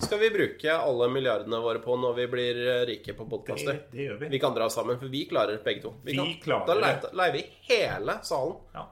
skal 0.01 0.21
vi 0.23 0.29
bruke 0.33 0.73
alle 0.73 1.09
milliardene 1.11 1.59
våre 1.61 1.81
på 1.83 1.97
når 1.99 2.15
vi 2.17 2.25
blir 2.31 2.61
rike 2.89 3.13
på 3.13 3.27
podkaster. 3.29 3.81
Det, 3.83 3.91
det 3.93 4.07
gjør 4.07 4.21
vi. 4.23 4.29
Vi 4.33 4.39
kan 4.41 4.55
dra 4.55 4.69
sammen, 4.73 4.97
for 5.01 5.11
vi 5.11 5.25
klarer 5.29 5.59
begge 5.65 5.83
to. 5.83 5.93
Vi 6.07 6.15
kan, 6.17 6.31
klarer 6.41 6.81
da 7.03 7.11
leier 7.19 7.35
vi 7.35 7.43
hele 7.69 8.15
salen. 8.25 8.57
Ja. 8.73 8.87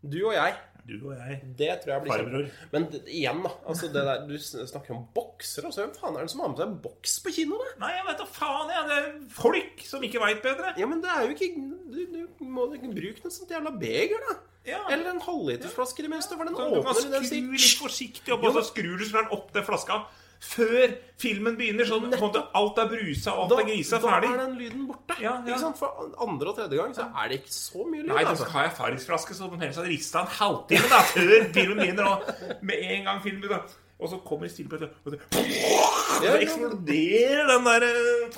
Du 0.00 0.18
og 0.24 0.34
jeg. 0.34 0.56
Du 0.88 0.94
og 1.10 1.12
jeg. 1.12 1.38
Det 1.58 1.68
tror 1.82 1.92
jeg 1.92 2.04
blir 2.04 2.12
Farbror. 2.14 2.50
Men 2.72 2.86
igjen, 3.04 3.42
da. 3.44 3.50
Altså 3.68 3.90
det 3.92 4.04
der, 4.08 4.22
du 4.24 4.36
snakker 4.40 4.96
om 4.96 5.02
bokser. 5.14 5.66
Altså, 5.68 5.84
hvem 5.84 5.94
faen 5.98 6.16
er 6.16 6.24
det 6.24 6.32
som 6.32 6.42
har 6.44 6.52
med 6.54 6.62
seg 6.62 6.70
en 6.70 6.78
boks 6.86 7.18
på 7.24 7.32
kino? 7.36 7.58
Da? 7.60 7.74
Nei, 7.84 7.90
jeg 7.98 8.06
vet 8.08 8.22
da 8.22 8.28
faen, 8.38 8.72
jeg. 8.72 8.86
Det 8.88 8.98
er 8.98 9.08
folk 9.36 9.82
som 9.90 10.06
ikke 10.08 10.22
veit 10.24 10.40
bedre. 10.44 10.72
Ja, 10.80 10.88
men 10.88 11.02
det 11.04 11.12
er 11.12 11.26
jo 11.26 11.34
ikke 11.36 11.50
Du, 11.88 12.00
du 12.12 12.44
må 12.44 12.68
bruke 12.72 13.24
noe 13.24 13.34
sånt 13.34 13.52
jævla 13.52 13.74
beger, 13.80 14.24
da. 14.30 14.38
Ja. 14.68 14.80
Eller 14.92 15.12
en 15.14 15.20
halvlitersflaske 15.24 16.02
i 16.02 16.06
det 16.06 16.12
minste. 16.12 16.36
For 16.36 16.48
den 16.48 16.56
Så 16.56 16.64
du 16.64 16.80
kan 16.80 16.96
åpner 16.96 17.28
skru 17.28 17.52
litt 17.52 17.76
forsiktig 17.82 18.34
opp, 18.34 18.48
og 18.48 18.56
så 18.58 18.64
skrur 18.68 18.96
du 19.00 19.04
sånn 19.08 19.30
opp 19.34 19.52
til 19.54 19.64
flaska. 19.68 20.02
Før 20.38 20.92
filmen 21.18 21.56
begynner. 21.58 21.88
Sånn 21.88 22.12
alt 22.14 22.78
er 22.78 22.90
brusa 22.92 23.34
og 23.34 23.48
alt 23.48 23.64
er 23.64 23.70
grisa 23.72 23.98
da 23.98 24.12
ferdig. 24.12 24.30
er 24.30 24.44
den 24.44 24.54
lyden 24.60 24.86
borte. 24.86 25.16
Ja, 25.22 25.34
ja. 25.46 25.58
For 25.78 26.06
andre 26.22 26.52
og 26.52 26.60
tredje 26.60 26.78
gang 26.78 26.94
så 26.94 27.08
er 27.10 27.32
det 27.32 27.40
ikke 27.42 27.56
så 27.56 27.82
mye 27.88 28.04
lyd. 28.04 28.12
Nei, 28.12 28.22
da 28.28 28.36
skal 28.38 28.54
har 28.54 28.68
jeg 28.68 28.72
erfaringsflaske, 28.74 29.34
så 29.34 29.50
den 29.50 29.66
helst 29.66 29.82
hadde 29.82 29.90
rista 29.90 30.22
en 30.22 30.32
halvtime 30.38 30.88
da, 30.92 31.02
før 31.10 31.36
filmen 31.58 31.82
begynner. 31.82 32.08
Og 32.14 32.64
med 32.70 32.88
en 32.94 33.06
gang 33.10 33.22
filmen 33.24 33.50
da. 33.50 33.62
og 33.98 34.12
så 34.12 34.20
kommer 34.22 34.46
på 34.70 34.78
det, 34.78 34.88
og 35.04 35.14
Ja, 35.34 35.86
så 36.22 36.34
eksploderer 36.38 37.48
den 37.50 37.64
der 37.66 37.86
eh, 37.88 38.28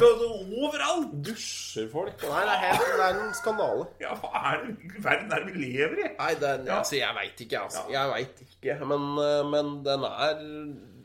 da, 0.00 0.08
så 0.22 0.30
overalt. 0.62 1.10
Dusjer 1.26 1.90
folk. 1.92 2.24
Nei, 2.24 2.46
det 2.48 2.54
er, 2.54 2.62
helt, 2.64 2.86
det 2.96 3.08
er 3.10 3.18
en 3.26 3.34
skandale. 3.36 3.84
Ja, 4.00 4.14
hva 4.22 4.30
er 4.54 4.64
det 4.64 5.04
verden 5.04 5.36
er 5.36 5.44
vi 5.50 5.66
lever 5.66 6.00
i? 6.00 6.08
Nei, 6.16 6.30
den, 6.40 6.64
altså, 6.78 6.96
jeg 6.96 7.12
veit 7.18 7.44
ikke, 7.44 7.60
altså. 7.66 7.84
Jeg 7.92 8.14
veit 8.14 8.40
ikke. 8.46 8.78
Men, 8.88 9.04
eh, 9.26 9.42
men 9.52 9.76
den 9.84 10.08
er 10.08 10.40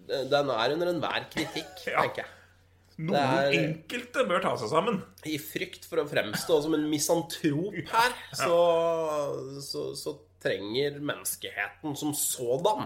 Den 0.08 0.50
er 0.54 0.74
under 0.76 0.92
enhver 0.94 1.26
kritikk, 1.34 1.86
Ja. 1.88 2.02
tenker 2.06 2.24
jeg. 2.24 2.32
Noen 2.98 3.18
er- 3.20 3.52
enkelte 3.60 4.24
bør 4.30 4.42
ta 4.42 4.54
seg 4.58 4.70
sammen. 4.72 5.02
I 5.28 5.36
frykt 5.42 5.84
for 5.90 6.00
å 6.00 6.08
fremstå 6.08 6.62
som 6.64 6.74
en 6.78 6.86
misantrop 6.90 7.76
her, 7.92 8.14
så, 8.32 8.60
så, 9.66 9.82
så 10.00 10.14
trenger 10.40 11.00
menneskeheten 11.02 11.96
som 11.98 12.14
sådan 12.16 12.86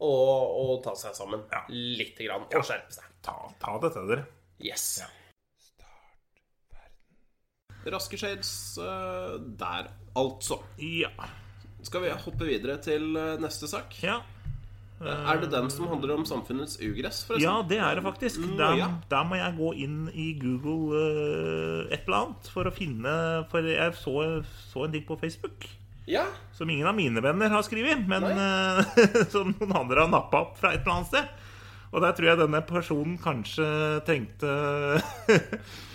å, 0.00 0.08
å 0.08 0.82
ta 0.82 0.94
seg 0.96 1.12
sammen 1.18 1.42
Ja. 1.52 1.64
lite 1.68 2.24
grann 2.24 2.46
og 2.48 2.64
skjerpe 2.64 2.92
seg. 2.94 3.04
Ta, 3.22 3.34
ta 3.60 3.76
det 3.82 3.92
til 3.92 4.08
dere. 4.08 4.24
Yes. 4.64 5.02
Raske 7.90 8.18
shades 8.20 8.78
eh, 8.78 9.36
der, 9.60 9.88
altså. 10.20 10.60
Ja. 10.80 11.10
Skal 11.82 12.02
vi 12.04 12.10
hoppe 12.12 12.44
videre 12.48 12.76
til 12.84 13.14
eh, 13.16 13.36
neste 13.40 13.68
sak? 13.70 13.94
Ja. 14.04 14.18
Er 15.00 15.40
det 15.40 15.48
den 15.52 15.70
som 15.72 15.88
handler 15.88 16.18
om 16.18 16.26
samfunnets 16.28 16.76
ugress, 16.84 17.22
forresten? 17.24 17.46
Ja, 17.46 17.62
det 17.64 17.78
er 17.80 17.96
det 17.96 18.04
faktisk. 18.04 18.42
Mm, 18.44 18.56
Da, 18.58 18.70
ja. 18.76 18.88
der 19.08 19.24
må 19.24 19.38
jeg 19.40 19.56
gå 19.56 19.70
inn 19.86 19.98
i 20.12 20.26
Google 20.36 20.92
uh, 20.92 21.88
et 21.88 22.04
eller 22.04 22.18
annet 22.18 22.50
for 22.52 22.68
å 22.68 22.72
finne 22.74 23.12
For 23.48 23.64
jeg 23.64 23.94
så, 23.96 24.16
så 24.68 24.84
en 24.84 24.92
ting 24.92 25.06
på 25.08 25.16
Facebook 25.20 25.64
Ja, 26.10 26.26
som 26.52 26.68
ingen 26.68 26.88
av 26.90 26.96
mine 26.98 27.22
venner 27.24 27.48
har 27.48 27.64
skrevet, 27.64 28.02
men 28.10 28.26
uh, 28.28 28.82
som 29.32 29.54
noen 29.54 29.76
andre 29.84 30.04
har 30.04 30.12
nappa 30.12 30.44
opp 30.44 30.58
fra 30.60 30.74
et 30.74 30.82
eller 30.82 30.98
annet 30.98 31.12
sted. 31.14 31.36
Og 31.90 32.04
der 32.04 32.12
tror 32.14 32.28
jeg 32.30 32.38
denne 32.38 32.60
personen 32.66 33.16
kanskje 33.18 33.66
tenkte 34.06 34.50
eh, 35.32 35.56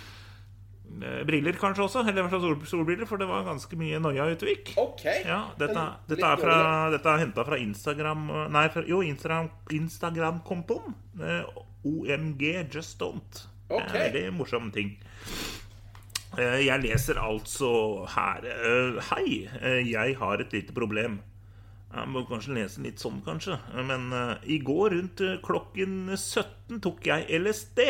briller, 1.28 1.52
kanskje 1.60 1.84
også. 1.84 2.02
Eller 2.06 2.20
i 2.20 2.24
hvert 2.26 2.34
fall 2.36 2.44
sol, 2.46 2.56
solbriller, 2.70 3.06
for 3.10 3.18
det 3.20 3.28
var 3.28 3.44
ganske 3.46 3.76
mye 3.80 3.98
noia 4.02 4.26
ute 4.32 4.46
og 4.46 4.52
gikk. 4.52 4.72
Okay. 4.78 5.22
Ja, 5.28 5.42
dette, 5.58 5.84
dette 6.08 6.24
er, 6.32 6.40
fra, 6.40 6.56
dette 6.94 7.12
er 7.14 7.22
henta 7.24 7.44
fra 7.48 7.58
Instagram 7.60 8.26
Nei, 8.54 8.66
fra, 8.74 8.84
jo, 8.88 9.02
Instagram- 9.04 9.50
Instagram-kontoen. 9.76 10.94
eh, 11.20 11.44
OMG 11.86 12.42
Just 12.74 12.98
Don't. 12.98 13.44
Det 13.68 13.78
er 13.82 13.92
veldig 14.12 14.24
morsom 14.38 14.70
ting. 14.74 14.96
Eh, 16.38 16.60
Jeg 16.66 16.82
leser 16.82 17.18
altså 17.22 17.70
her 18.12 18.44
eh, 18.50 18.98
Hei, 19.12 19.46
eh, 19.62 19.80
jeg 19.90 20.16
har 20.20 20.42
et 20.42 20.52
lite 20.52 20.74
problem. 20.76 21.20
Jeg 21.96 22.10
må 22.12 22.24
kanskje 22.28 22.52
lese 22.58 22.82
litt 22.84 23.00
sånn, 23.00 23.22
kanskje. 23.24 23.56
Men 23.86 24.10
eh, 24.12 24.34
i 24.52 24.58
går 24.64 24.90
rundt 24.96 25.22
eh, 25.24 25.36
klokken 25.44 26.10
17 26.16 26.80
tok 26.84 27.06
jeg 27.08 27.28
LSD. 27.40 27.80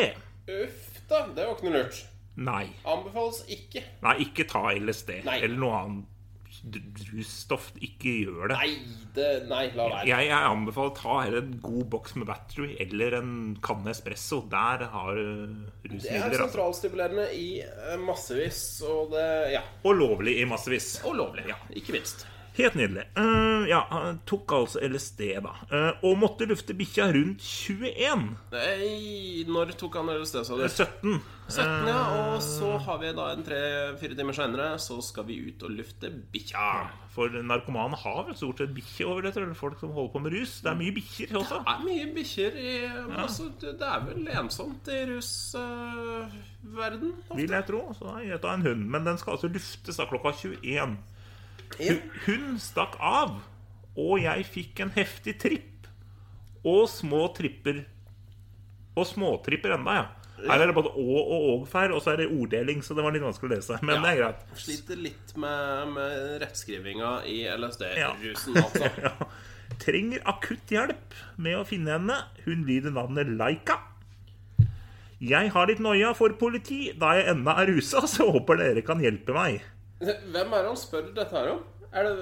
Uff 0.47 0.85
da, 1.09 1.23
det 1.35 1.43
var 1.47 1.55
ikke 1.55 1.67
noe 1.69 1.81
lurt. 1.81 1.99
Nei. 2.37 2.67
Anbefales 2.85 3.41
ikke. 3.49 3.81
Nei, 4.05 4.15
ikke 4.27 4.45
ta 4.49 4.67
LSD. 4.75 5.23
Nei. 5.25 5.39
Eller 5.41 5.57
noe 5.57 5.79
annet 5.81 6.13
russtoff. 7.11 7.69
Ikke 7.85 8.11
gjør 8.23 8.51
det. 8.51 8.57
Nei, 8.59 8.69
det, 9.15 9.27
nei 9.49 9.63
la 9.77 9.87
være. 9.91 10.05
Jeg, 10.09 10.29
jeg 10.29 10.51
anbefaler 10.51 10.91
å 10.91 10.95
ta 10.97 11.17
heller 11.23 11.43
en 11.43 11.57
god 11.63 11.83
boks 11.93 12.15
med 12.17 12.29
battery 12.29 12.71
eller 12.83 13.17
en 13.19 13.33
kanne 13.63 13.93
espresso. 13.93 14.41
Der 14.51 14.85
har 14.93 15.17
du 15.17 15.27
Det 15.27 15.91
er 15.91 15.93
rusmidler. 15.93 16.23
Altså. 16.29 16.41
sentralstimulerende 16.45 17.27
i 17.37 17.47
eh, 17.65 17.97
massevis, 18.05 18.63
og 18.87 19.13
det 19.15 19.27
Ja. 19.57 19.63
Og 19.83 19.97
lovlig 19.97 20.37
i 20.41 20.47
massevis. 20.49 20.97
Og 21.07 21.17
lovlig. 21.19 21.47
Ja, 21.49 21.59
ikke 21.77 21.97
minst. 21.97 22.27
Helt 22.57 22.73
nydelig. 22.73 23.03
Uh, 23.13 23.69
ja, 23.69 23.83
han 23.91 24.15
tok 24.25 24.49
altså 24.57 24.79
LSD, 24.81 25.19
da. 25.45 25.51
Uh, 25.69 25.93
og 26.09 26.15
måtte 26.17 26.47
lufte 26.49 26.73
bikkja 26.77 27.11
rundt 27.13 27.41
21. 27.45 28.23
Nei, 28.53 29.43
når 29.45 29.71
tok 29.77 29.95
han 29.99 30.09
LSD, 30.15 30.37
sa 30.47 30.57
du? 30.57 30.63
17. 30.65 31.19
17, 31.53 31.87
ja. 31.87 32.01
Og 32.33 32.41
så 32.41 32.77
har 32.81 32.97
vi 33.03 33.11
da 33.13 33.25
en 33.35 33.43
tre-fire 33.45 34.15
timer 34.17 34.33
seinere, 34.33 34.79
så 34.81 34.97
skal 35.05 35.27
vi 35.27 35.37
ut 35.51 35.61
og 35.67 35.71
lufte 35.77 36.09
bikkja. 36.33 36.89
For 37.13 37.29
narkomane 37.45 37.97
har 38.01 38.25
vel 38.25 38.35
stort 38.37 38.57
sett 38.63 38.73
bikkje 38.73 39.05
over 39.05 39.21
det, 39.27 39.33
jeg. 39.37 39.55
Folk 39.57 39.79
som 39.81 39.91
holder 39.93 40.11
på 40.15 40.19
med 40.25 40.31
rus. 40.33 40.61
Det 40.65 40.71
er 40.71 40.77
mye 40.81 40.93
bikkjer 40.95 41.37
også. 41.37 41.55
Det 41.61 41.73
er 41.75 41.81
mye 41.85 42.05
bikkjer 42.15 42.51
i 42.57 42.73
altså, 43.21 43.43
Det 43.61 43.71
det 43.77 43.87
er 43.91 43.99
vel 44.07 44.21
ensomt 44.33 44.83
i 44.93 44.95
rusverden 45.11 47.11
uh, 47.13 47.37
Vil 47.37 47.53
jeg 47.53 47.63
tro. 47.69 47.81
Så 47.99 48.05
er 48.15 48.21
jeg 48.31 48.41
tatt 48.41 48.55
en 48.57 48.65
hund. 48.65 48.83
Men 48.97 49.01
den 49.05 49.17
skal 49.21 49.31
altså 49.37 49.49
luftes 49.53 49.97
da 50.01 50.09
klokka 50.09 50.29
21. 50.41 50.97
Ja. 51.79 51.95
Hun 52.25 52.57
stakk 52.61 52.95
av, 53.03 53.39
og 53.97 54.19
jeg 54.21 54.45
fikk 54.49 54.79
en 54.85 54.93
heftig 54.95 55.37
tripp. 55.41 55.87
Og 56.67 56.87
små 56.91 57.27
tripper. 57.37 57.83
Og 58.97 59.05
småtripper 59.05 59.75
enda, 59.77 59.93
ja. 59.99 60.05
Her 60.37 60.61
er 60.61 60.69
det 60.69 60.75
både 60.77 60.91
å 60.93 61.17
og 61.17 61.45
og-feil, 61.51 61.93
og 61.95 62.01
så 62.05 62.11
er 62.13 62.19
det 62.21 62.27
orddeling, 62.29 62.83
så 62.85 62.93
det 62.97 63.01
var 63.05 63.13
litt 63.15 63.23
vanskelig 63.25 63.49
å 63.49 63.53
lese. 63.55 63.77
Men 63.85 64.03
det 64.05 64.11
er 64.11 64.19
greit. 64.19 64.43
Sliter 64.61 64.99
litt 65.01 65.31
med, 65.39 65.93
med 65.95 66.35
rettskrivinga 66.43 67.11
i 67.29 67.39
LSD-rusen, 67.55 68.57
Ja. 68.57 68.63
altså. 68.67 68.91
Ja. 69.07 69.13
Trenger 69.81 70.21
akutt 70.29 70.71
hjelp 70.73 71.15
med 71.41 71.57
å 71.59 71.65
finne 71.67 71.95
henne. 71.97 72.15
Hun 72.45 72.63
lyder 72.69 72.93
navnet 72.93 73.29
Laika. 73.37 73.79
Jeg 75.21 75.49
har 75.53 75.69
litt 75.69 75.81
noia 75.81 76.11
for 76.17 76.33
politi, 76.37 76.91
da 76.97 77.15
jeg 77.17 77.31
ennå 77.33 77.53
er 77.57 77.71
rusa, 77.71 78.03
så 78.09 78.29
håper 78.29 78.59
dere 78.61 78.83
kan 78.85 79.01
hjelpe 79.01 79.33
meg. 79.33 79.61
Hvem 80.01 80.53
er 80.53 80.61
det 80.61 80.67
han 80.69 80.77
spør 80.77 81.07
dette 81.15 81.33
her 81.35 81.51
om? 81.55 81.63
Er 81.97 82.03
det 82.03 82.15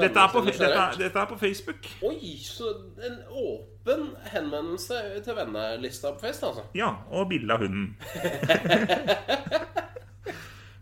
Dette 0.00 0.22
er 0.22 0.28
på, 0.32 0.40
dette 0.46 0.68
dette 1.00 1.18
er 1.18 1.26
på 1.28 1.36
Facebook. 1.40 1.88
Oi, 2.06 2.36
så 2.40 2.70
en 3.04 3.16
åpen 3.42 4.04
henvendelse 4.32 5.00
til 5.26 5.34
vennelista 5.36 6.12
på 6.14 6.22
fest, 6.28 6.44
altså. 6.46 6.62
Ja, 6.78 6.92
og 7.10 7.28
bilde 7.32 7.52
av 7.52 7.64
hunden. 7.66 7.96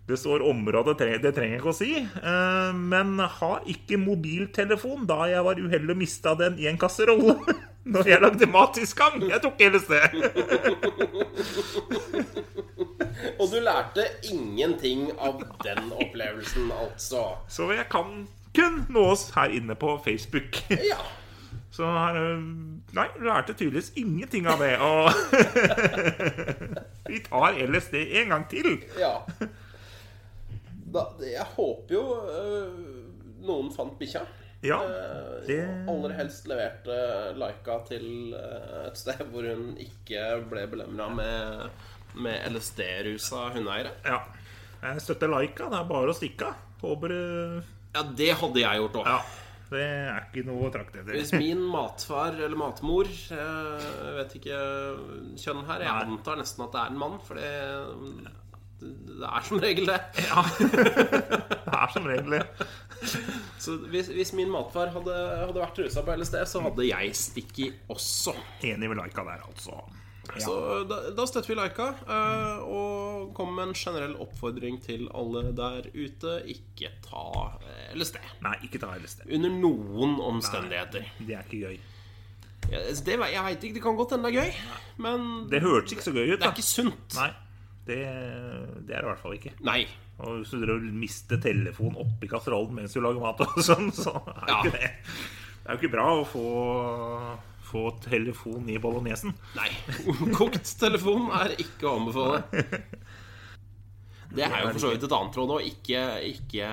Det 0.08 0.16
står 0.16 0.40
område, 0.48 0.94
tre- 0.96 1.18
det 1.20 1.34
trenger 1.36 1.58
jeg 1.58 1.60
ikke 1.60 1.68
å 1.68 1.76
si. 1.76 1.88
eh, 2.00 2.70
Men 2.72 3.18
har 3.20 3.58
ikke 3.68 3.98
mobiltelefon 4.00 5.02
da 5.08 5.26
jeg 5.28 5.42
var 5.44 5.58
uheldig 5.60 5.92
og 5.92 5.98
mista 6.00 6.32
den 6.38 6.56
i 6.62 6.64
en 6.70 6.78
kasserolle. 6.80 7.34
Når 7.88 8.08
jeg 8.08 8.20
lagde 8.20 8.46
mat 8.52 8.76
sist 8.76 8.96
gang. 8.98 9.22
Jeg 9.30 9.40
tok 9.42 9.60
LSD. 9.60 9.92
Og 13.38 13.46
du 13.50 13.58
lærte 13.62 14.04
ingenting 14.30 15.10
av 15.18 15.42
den 15.64 15.92
opplevelsen, 15.92 16.70
altså. 16.74 17.24
Så 17.48 17.70
jeg 17.72 17.86
kan 17.90 18.28
kun 18.56 18.84
nås 18.92 19.28
her 19.34 19.44
inne 19.54 19.74
på 19.78 19.98
Facebook. 20.04 20.56
Ja. 20.70 20.98
Så 21.78 21.86
her 21.86 22.12
nei, 22.16 22.40
Nei, 22.96 23.04
lærte 23.22 23.52
tydeligvis 23.54 23.92
ingenting 24.00 24.46
av 24.50 24.58
det. 24.62 24.72
Og 24.82 25.10
vi 27.10 27.18
tar 27.26 27.58
LSD 27.68 27.94
en 28.22 28.28
gang 28.34 28.44
til. 28.50 28.68
ja. 28.98 29.14
Da, 30.88 31.02
jeg 31.20 31.44
håper 31.52 31.92
jo 31.92 32.02
øh, 32.32 32.72
noen 33.44 33.68
fant 33.76 33.98
bikkja. 34.00 34.22
Ja, 34.66 34.78
Eh, 34.82 35.46
det 35.46 35.58
Aller 35.88 36.12
helst 36.18 36.48
leverte 36.50 36.94
Laika 37.38 37.76
til 37.88 38.34
eh, 38.34 38.86
et 38.88 38.98
sted 38.98 39.20
hvor 39.30 39.46
hun 39.46 39.76
ikke 39.80 40.24
ble 40.50 40.64
belemra 40.72 41.06
med, 41.14 41.68
med 42.18 42.48
LSD-rusa 42.50 43.44
hundeeiere. 43.54 43.92
Ja. 44.04 44.18
Jeg 44.82 45.02
støtter 45.04 45.30
Laika. 45.30 45.68
Det 45.70 45.78
er 45.78 45.86
bare 45.90 46.10
å 46.10 46.16
stikke 46.16 46.50
av. 46.50 46.64
Håper 46.82 47.14
eh, 47.14 47.70
Ja, 47.94 48.02
det 48.18 48.32
hadde 48.42 48.64
jeg 48.64 48.82
gjort 48.82 48.98
òg. 49.02 49.12
Ja. 49.14 49.44
Det 49.68 49.84
er 49.84 50.22
ikke 50.30 50.46
noe 50.48 50.64
å 50.64 50.72
trakte 50.72 51.02
Hvis 51.04 51.34
min 51.36 51.58
matfar 51.68 52.32
eller 52.38 52.56
matmor 52.56 53.04
eh, 53.04 53.82
Jeg 53.84 54.14
vet 54.16 54.36
ikke 54.40 54.60
kjønn 55.42 55.64
her. 55.68 55.84
Jeg 55.84 55.92
Nei. 55.92 56.04
antar 56.16 56.38
nesten 56.40 56.64
at 56.64 56.72
det 56.72 56.82
er 56.82 56.92
en 56.94 57.00
mann, 57.02 57.18
for 57.26 57.36
det, 57.36 57.50
det 58.80 59.28
er 59.28 59.44
som 59.44 59.60
regel 59.62 59.90
det. 59.90 59.98
Ja. 60.24 60.44
Det 61.68 61.76
er 61.84 61.90
som 61.92 62.06
regel 62.08 62.32
det. 62.38 62.66
Så 63.62 63.76
hvis, 63.92 64.10
hvis 64.14 64.32
min 64.38 64.50
matfar 64.52 64.92
hadde, 64.94 65.14
hadde 65.44 65.60
vært 65.62 65.80
rusa 65.82 66.02
på 66.06 66.16
LSD, 66.18 66.36
så 66.50 66.62
hadde 66.66 66.86
jeg 66.88 67.14
stikki 67.16 67.70
også. 67.90 68.34
Enig 68.66 68.90
med 68.90 69.00
Laika 69.00 69.24
der, 69.26 69.42
altså. 69.48 69.80
Så 70.36 70.84
da, 70.84 70.98
da 71.16 71.24
støtter 71.26 71.48
vi 71.48 71.56
Laika 71.56 71.86
uh, 72.04 72.58
og 72.68 73.30
kommer 73.36 73.54
med 73.62 73.70
en 73.70 73.78
generell 73.78 74.16
oppfordring 74.20 74.76
til 74.84 75.06
alle 75.16 75.46
der 75.56 75.88
ute. 75.94 76.34
Ikke 76.52 76.90
ta 77.04 77.24
eh, 77.62 77.94
LSD. 77.96 78.18
Nei, 78.44 78.56
ikke 78.68 78.80
ta 78.82 78.92
LSD. 78.98 79.24
Under 79.38 79.54
noen 79.54 80.18
omstendigheter. 80.28 81.06
Nei, 81.08 81.28
Det 81.30 81.38
er 81.38 81.48
ikke 81.48 81.62
gøy. 81.64 81.78
Ja, 82.68 82.82
det, 82.84 83.14
jeg 83.16 83.44
veit 83.46 83.62
ikke, 83.64 83.76
det 83.78 83.82
kan 83.82 83.96
godt 83.96 84.12
hende 84.12 84.28
det 84.28 84.36
er 84.36 84.44
gøy, 84.44 84.56
men 85.00 85.22
Det 85.48 85.62
hørtes 85.64 85.94
ikke 85.94 86.04
så 86.04 86.12
gøy 86.12 86.34
ut, 86.34 86.34
da. 86.34 86.42
det 86.42 86.48
er 86.50 86.56
ikke 86.58 86.66
sunt. 86.68 87.16
Nei, 87.16 87.30
det, 87.88 87.96
det 88.84 88.92
er 88.92 89.00
det 89.00 89.06
i 89.06 89.08
hvert 89.08 89.22
fall 89.22 89.36
ikke. 89.38 89.54
Nei. 89.64 89.80
Og 90.18 90.40
hvis 90.40 90.50
du 90.50 90.88
mister 90.98 91.38
telefonen 91.42 91.98
oppi 92.02 92.26
kasserollen 92.30 92.74
mens 92.74 92.96
du 92.96 93.00
lager 93.04 93.22
mat, 93.22 93.38
og 93.44 93.60
sånn, 93.68 93.92
så 93.94 94.16
er 94.18 94.48
Ja. 94.50 94.58
ikke 94.62 94.72
det 94.74 94.88
Det 94.88 95.68
er 95.68 95.76
jo 95.76 95.78
ikke 95.82 95.92
bra 95.94 96.06
å 96.16 96.24
få, 96.26 96.42
få 97.68 97.82
telefon 98.02 98.66
i 98.72 98.78
bolognesen. 98.80 99.34
Nei. 99.58 99.68
Kokt 100.34 100.70
telefon 100.80 101.28
er 101.36 101.52
ikke 101.60 101.86
å 101.90 101.98
anbefale. 102.00 102.42
Det 104.28 104.44
er 104.44 104.58
jo 104.60 104.70
for 104.74 104.80
så 104.82 104.90
vidt 104.92 105.04
et 105.06 105.12
annet 105.16 105.36
råd 105.40 105.52
òg. 105.54 105.66
Ikke, 105.70 106.00
ikke, 106.28 106.70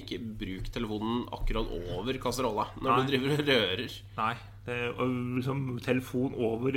ikke 0.00 0.18
bruk 0.40 0.70
telefonen 0.74 1.20
akkurat 1.36 1.68
over 1.98 2.18
kasserolla 2.22 2.68
når 2.80 2.88
Nei. 2.90 2.96
du 2.96 3.10
driver 3.12 3.34
og 3.36 3.50
rører. 3.50 3.98
Nei. 4.18 4.32
Det, 4.66 4.78
og 4.96 5.12
liksom, 5.36 5.60
telefon 5.84 6.34
over 6.42 6.74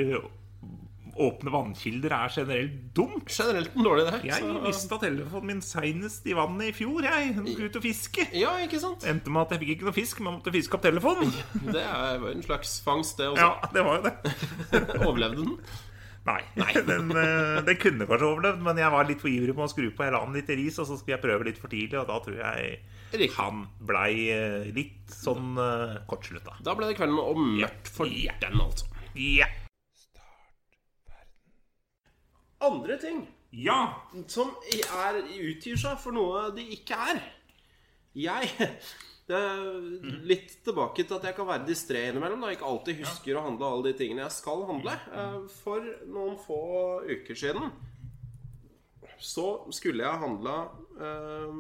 åpne 1.19 1.51
vannkilder 1.51 2.13
er 2.15 2.32
generelt 2.34 2.77
dumt. 2.95 3.27
Generelt 3.34 3.75
en 3.75 3.84
dårlig 3.84 4.05
idé. 4.08 4.21
Jeg 4.29 4.39
så- 4.43 4.62
mista 4.63 4.97
telefonen 5.01 5.45
min 5.51 5.62
seinest 5.62 6.25
i 6.25 6.34
vannet 6.38 6.69
i 6.69 6.77
fjor. 6.79 7.03
Jeg 7.03 7.36
ut 7.67 7.75
og 7.75 7.84
fiske. 7.84 8.27
Ja, 8.34 8.55
ikke 8.63 8.79
sant? 8.79 9.03
Endte 9.03 9.29
med 9.29 9.41
at 9.43 9.51
jeg 9.58 9.60
fikk 9.65 9.75
ikke 9.77 9.89
noe 9.89 9.97
fisk, 9.99 10.19
men 10.23 10.38
måtte 10.39 10.51
fiske 10.55 10.73
opp 10.79 10.82
telefonen. 10.88 11.32
Det 11.65 11.84
er 11.84 12.25
en 12.32 12.41
slags 12.43 12.79
fangst, 12.86 13.17
det 13.17 13.27
også. 13.27 13.38
Ja, 13.38 13.69
det 13.73 13.84
var 13.86 13.99
jo 13.99 14.03
det. 14.10 14.34
Overlevde 15.08 15.43
den? 15.45 15.60
Nei. 16.29 16.41
Den, 16.86 17.10
eh, 17.15 17.62
den 17.65 17.77
kunne 17.79 18.05
kanskje 18.05 18.27
overlevd, 18.27 18.60
men 18.62 18.77
jeg 18.77 18.91
var 18.91 19.08
litt 19.08 19.21
for 19.21 19.29
ivrig 19.32 19.55
på 19.55 19.63
å 19.65 19.69
skru 19.71 19.88
på. 19.95 20.03
Jeg 20.03 20.13
la 20.13 20.19
den 20.25 20.36
litt 20.36 20.49
i 20.51 20.58
ris, 20.60 20.77
og 20.77 20.86
så 20.86 20.97
skulle 20.99 21.15
jeg 21.17 21.23
prøve 21.23 21.45
litt 21.47 21.58
for 21.58 21.71
tidlig, 21.71 21.97
og 21.97 22.05
da 22.12 22.19
tror 22.21 22.38
jeg 22.38 22.79
Riktig. 23.13 23.32
han 23.38 23.63
blei 23.82 24.12
eh, 24.29 24.67
litt 24.75 25.10
sånn 25.10 25.55
uh, 25.58 25.95
kortslutta. 26.12 26.60
Da 26.62 26.75
ble 26.77 26.91
det 26.91 26.97
kvelden 26.99 27.17
og 27.23 27.39
mørkt 27.39 27.88
for 27.95 28.05
Ja. 28.05 28.36
den, 28.43 28.60
altså. 28.62 28.86
Ja. 29.15 29.47
Andre 32.65 32.98
ting 33.00 33.22
ja. 33.56 33.82
som 34.28 34.52
er, 34.74 35.22
utgir 35.50 35.78
seg 35.80 36.00
for 36.02 36.15
noe 36.15 36.50
de 36.56 36.65
ikke 36.76 36.98
er. 37.13 37.22
Jeg 38.19 38.50
er 38.60 38.80
Litt 40.26 40.56
tilbake 40.65 41.04
til 41.06 41.19
at 41.19 41.28
jeg 41.30 41.38
kan 41.38 41.48
være 41.48 41.67
distré 41.67 42.08
innimellom. 42.10 42.41
Da 42.41 42.50
jeg 42.50 42.60
ikke 42.60 42.72
alltid 42.72 43.02
husker 43.04 43.38
å 43.38 43.45
handle 43.45 43.69
alle 43.69 43.91
de 43.91 43.98
tingene 44.00 44.26
jeg 44.26 44.38
skal 44.39 44.65
handle. 44.69 44.95
Eh, 45.13 45.39
For 45.62 45.86
noen 46.10 46.38
få 46.41 46.60
uker 47.06 47.38
siden 47.38 47.72
så 49.19 49.65
skulle 49.76 50.06
jeg 50.06 50.22
handla 50.22 50.54
eh, 51.04 51.56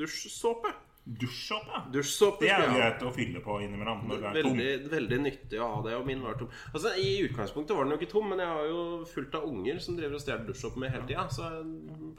dusjsåpe. 0.00 0.72
Dusjsåpe. 1.02 1.80
Dusjsåpe 1.90 2.44
Det 2.44 2.50
er 2.54 2.60
jo 2.62 2.74
greit 2.76 3.00
å 3.02 3.10
fylle 3.10 3.40
på 3.42 3.56
innimellom 3.64 4.04
når 4.06 4.20
du 4.20 4.26
er 4.28 4.36
tom. 4.36 4.52
Veldig, 4.54 4.90
veldig 4.92 5.16
nyttig 5.24 5.58
å 5.58 5.70
ha 5.72 5.80
det, 5.82 5.96
og 5.98 6.04
min 6.06 6.20
var 6.22 6.36
tom. 6.38 6.50
Altså, 6.70 6.92
I 6.94 7.08
utgangspunktet 7.24 7.74
var 7.74 7.88
den 7.88 7.96
jo 7.96 7.98
ikke 7.98 8.10
tom, 8.12 8.28
men 8.30 8.42
jeg 8.44 8.52
har 8.52 8.68
jo 8.70 8.82
fullt 9.10 9.34
av 9.34 9.48
unger 9.48 9.80
som 9.82 9.96
driver 9.98 10.14
og 10.14 10.22
stjeler 10.22 10.44
dusjsåpe 10.46 10.78
med 10.78 10.92
hele 10.94 11.08
tida. 11.08 11.24
Så 11.34 11.48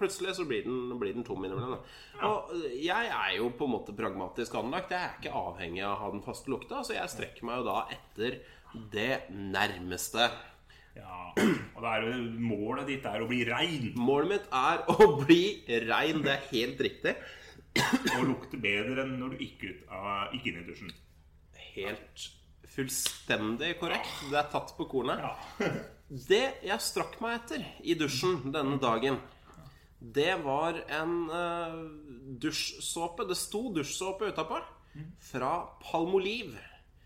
plutselig 0.01 0.33
så 0.35 0.45
blir 0.49 0.67
den, 0.67 0.81
blir 0.99 1.15
den 1.15 1.23
tom 1.23 1.47
innimellom. 1.47 1.77
da. 1.77 2.27
Og 2.27 2.51
jeg 2.75 3.11
er 3.15 3.37
jo 3.37 3.47
på 3.55 3.69
en 3.69 3.75
måte 3.77 3.95
pragmatisk 3.95 4.57
anlagt. 4.59 4.91
Jeg 4.91 5.07
er 5.07 5.15
ikke 5.21 5.43
avhengig 5.45 5.85
av 5.85 5.93
å 5.93 6.01
ha 6.01 6.09
den 6.17 6.25
faste 6.25 6.51
lukta, 6.51 6.81
så 6.83 6.97
jeg 6.97 7.13
strekker 7.13 7.47
meg 7.47 7.61
jo 7.61 7.69
da 7.69 7.85
etter 7.95 8.41
det 8.91 9.13
nærmeste. 9.31 10.27
Ja. 10.97 11.31
Og 11.79 11.87
er 11.87 12.09
målet 12.37 12.91
ditt 12.91 13.07
er 13.09 13.23
å 13.23 13.25
bli 13.25 13.39
rein 13.47 13.95
Målet 13.97 14.29
mitt 14.29 14.51
er 14.53 14.83
å 14.91 15.07
bli 15.23 15.63
rein. 15.87 16.19
Det 16.21 16.35
er 16.35 16.45
helt 16.51 16.83
riktig. 16.85 17.15
Og 18.17 18.23
lukte 18.27 18.59
bedre 18.61 19.03
enn 19.03 19.17
når 19.19 19.33
du 19.33 19.43
gikk 19.43 19.65
ut 19.65 19.83
av, 19.89 20.33
gikk 20.35 20.49
inn 20.51 20.61
i 20.61 20.65
dusjen. 20.67 20.93
Helt 21.73 22.27
fullstendig 22.73 23.75
korrekt. 23.81 24.11
Det 24.29 24.39
er 24.39 24.49
tatt 24.53 24.75
på 24.77 24.87
kornet. 24.91 25.23
Ja. 25.23 25.73
Det 26.13 26.43
jeg 26.61 26.83
strakk 26.83 27.15
meg 27.23 27.39
etter 27.39 27.63
i 27.81 27.95
dusjen 27.97 28.51
denne 28.53 28.75
dagen, 28.77 29.15
det 29.97 30.35
var 30.43 30.75
en 30.91 31.13
uh, 31.31 31.79
dusjsåpe. 32.43 33.25
Det 33.25 33.37
sto 33.39 33.63
dusjsåpe 33.73 34.29
utapå. 34.33 34.59
Fra 35.31 35.53
Palmolive. 35.81 36.59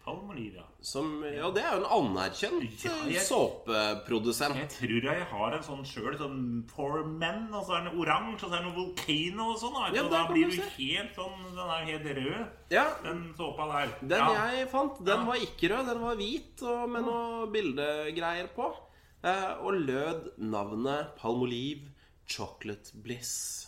Palmolive. 0.08 0.64
Som, 0.88 1.10
ja, 1.28 1.50
det 1.52 1.64
er 1.68 1.74
jo 1.76 1.82
en 1.84 1.90
anerkjent 1.98 2.84
Ja, 2.86 2.92
eh, 3.04 3.10
jeg- 3.18 3.26
såpeprodusent. 3.28 4.56
Jeg 4.56 4.70
tror 4.72 5.04
jeg 5.10 5.26
har 5.34 5.56
en 5.58 5.64
sånn 5.66 5.84
sjøl, 5.86 6.16
sånn 6.18 6.40
For 6.72 7.04
Men, 7.04 7.48
og 7.54 7.66
så 7.68 7.76
er 7.78 7.90
den 7.90 8.00
oransje, 8.00 8.46
og 8.48 8.52
så 8.52 8.58
er 8.60 8.64
den 8.64 8.76
Volcano 8.78 9.50
og 9.52 9.60
sånn. 9.62 9.78
Ja, 9.96 10.04
og 10.06 10.12
da 10.12 10.24
blir 10.32 10.50
du 10.50 10.62
helt 10.62 11.14
sånn 11.18 11.44
Den 11.52 11.70
er 11.76 11.86
helt 11.92 12.08
rød, 12.22 12.48
Ja, 12.72 12.86
den 13.04 13.34
såpa 13.38 13.68
der. 13.74 13.94
Den 14.02 14.18
ja. 14.24 14.48
jeg 14.56 14.70
fant, 14.72 15.04
den 15.06 15.26
var 15.28 15.36
ikke 15.36 15.70
rød. 15.76 15.86
Den 15.92 16.02
var 16.02 16.16
hvit 16.16 16.64
og 16.64 16.90
med 16.90 17.04
noe 17.06 17.48
bildegreier 17.52 18.50
på. 18.56 18.72
Eh, 19.24 19.54
og 19.66 19.74
lød 19.74 20.38
navnet 20.40 21.16
Palmolive 21.18 21.90
Chocolate 22.28 22.92
Bliss. 23.04 23.68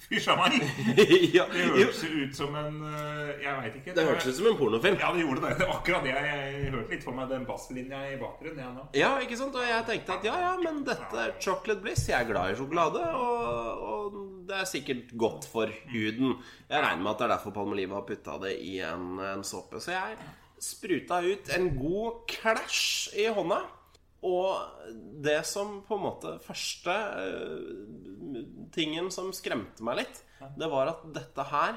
Fysj 0.00 0.30
a 0.32 0.34
meg! 0.38 0.54
ja, 1.36 1.44
Det 1.52 1.66
hørtes 1.68 2.00
ut 2.08 2.36
som 2.36 2.54
en 2.56 2.78
øh, 2.88 3.28
Jeg 3.42 3.52
veit 3.60 3.76
ikke. 3.80 3.94
det 3.98 4.04
hørtes 4.08 4.30
ut 4.30 4.38
som 4.38 4.48
en 4.50 4.56
pornofilm. 4.58 4.96
Ja, 5.02 5.10
det 5.14 5.22
gjorde 5.26 5.42
det. 5.44 5.52
Det 5.60 5.68
akkurat 5.70 6.06
det. 6.06 6.14
Jeg 6.16 6.72
hørte 6.72 6.94
litt 6.94 7.04
for 7.04 7.16
meg 7.18 7.28
den 7.30 7.44
basslinja 7.48 8.00
i 8.08 8.16
bakgrunnen. 8.20 8.74
Nå. 8.78 8.86
Ja, 8.96 9.12
ikke 9.22 9.38
sant? 9.38 9.54
Og 9.60 9.66
jeg 9.68 9.86
tenkte 9.90 10.16
at 10.16 10.26
ja, 10.26 10.36
ja, 10.46 10.52
men 10.64 10.82
dette 10.88 11.24
er 11.26 11.34
chocolate 11.42 11.84
bliss. 11.84 12.06
Jeg 12.08 12.16
er 12.24 12.30
glad 12.32 12.54
i 12.54 12.58
sjokolade, 12.58 13.02
og, 13.20 13.84
og 13.90 14.20
det 14.48 14.56
er 14.62 14.70
sikkert 14.72 15.12
godt 15.20 15.46
for 15.52 15.70
huden. 15.92 16.38
Jeg 16.70 16.84
regner 16.86 17.04
med 17.04 17.12
at 17.12 17.20
det 17.20 17.28
er 17.28 17.34
derfor 17.36 17.54
Palmolive 17.54 17.98
har 18.00 18.06
putta 18.08 18.38
det 18.42 18.56
i 18.66 18.78
en, 18.86 19.20
en 19.34 19.44
såpe. 19.46 19.82
Så 19.84 19.94
jeg 19.94 20.16
spruta 20.60 21.20
ut 21.24 21.52
en 21.56 21.70
god 21.78 22.24
klæsj 22.28 23.14
i 23.20 23.28
hånda. 23.36 23.60
Og 24.26 24.48
det 25.24 25.40
som 25.48 25.80
på 25.86 25.96
en 25.96 26.04
måte 26.04 26.34
første 26.44 26.92
eh, 26.92 28.42
tingen 28.74 29.08
som 29.14 29.32
skremte 29.36 29.84
meg 29.86 29.94
litt, 30.02 30.16
det 30.60 30.68
var 30.72 30.86
at 30.92 31.00
dette 31.14 31.42
her 31.50 31.74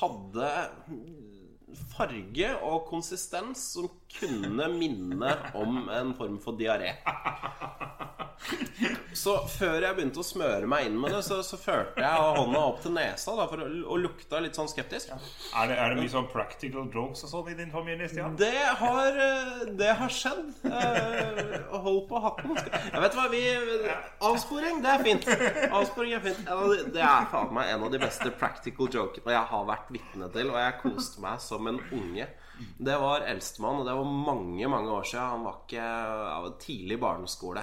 hadde 0.00 0.48
farge 1.92 2.48
og 2.66 2.88
konsistens 2.88 3.62
som 3.74 3.86
kunne 4.10 4.66
minne 4.72 5.34
om 5.58 5.88
en 5.92 6.14
form 6.18 6.38
for 6.42 6.58
diaré. 6.58 6.90
Så 9.20 9.34
før 9.52 9.82
jeg 9.84 9.96
begynte 9.98 10.22
å 10.22 10.24
smøre 10.24 10.68
meg 10.70 10.86
inn 10.88 10.94
med 11.00 11.12
det, 11.12 11.18
så, 11.26 11.40
så 11.44 11.58
førte 11.60 12.00
jeg 12.00 12.22
hånda 12.38 12.60
opp 12.70 12.78
til 12.84 12.94
nesa 12.96 13.34
da, 13.36 13.44
for 13.50 13.60
å, 13.60 13.66
og 13.92 13.98
lukta 14.00 14.38
litt 14.40 14.56
sånn 14.56 14.70
skeptisk. 14.70 15.10
Er, 15.12 15.68
det, 15.68 15.76
er 15.76 15.92
det 15.92 15.98
mye 16.00 16.12
sånn 16.12 16.28
practical 16.32 16.86
jokes 16.94 17.26
og 17.26 17.32
sånn 17.34 17.50
i 17.52 17.56
din 17.58 17.72
familie, 17.74 18.08
Stian? 18.08 18.38
Det 18.40 18.52
har, 18.80 19.18
eh, 19.26 19.64
det 19.80 19.90
har 20.00 20.14
skjedd. 20.14 20.46
Eh, 20.64 21.58
Hold 21.80 22.02
på 22.10 22.20
hatten. 22.24 22.56
Jeg 22.60 23.02
vet 23.04 23.14
hva, 23.18 23.26
vi 23.32 23.42
Avsporing, 24.30 24.80
det 24.84 24.90
er 24.94 25.04
fint. 25.04 25.28
Avsporing 25.72 26.14
er 26.16 26.24
fint. 26.24 26.40
De- 26.46 26.90
Det 26.96 27.02
er 27.04 27.26
faen 27.30 27.52
meg 27.54 27.70
en 27.74 27.84
av 27.86 27.90
de 27.92 28.00
beste 28.02 28.30
practical 28.40 28.88
jokene 28.92 29.32
jeg 29.36 29.46
har 29.52 29.66
vært 29.68 29.90
vitne 29.94 30.30
til, 30.34 30.50
og 30.52 30.58
jeg 30.60 30.78
koste 30.82 31.20
meg 31.24 31.40
som 31.44 31.66
en 31.70 31.80
unge. 31.92 32.26
Det 32.76 32.96
var 33.00 33.22
eldstemann, 33.24 33.78
og 33.80 33.86
det 33.88 33.94
var 33.96 34.04
mange, 34.04 34.68
mange 34.68 34.90
år 34.92 35.06
siden. 35.08 35.30
Han 35.32 35.44
var 35.46 35.60
ikke 35.62 35.84
av 36.36 36.48
tidlig 36.60 36.98
barneskole. 37.00 37.62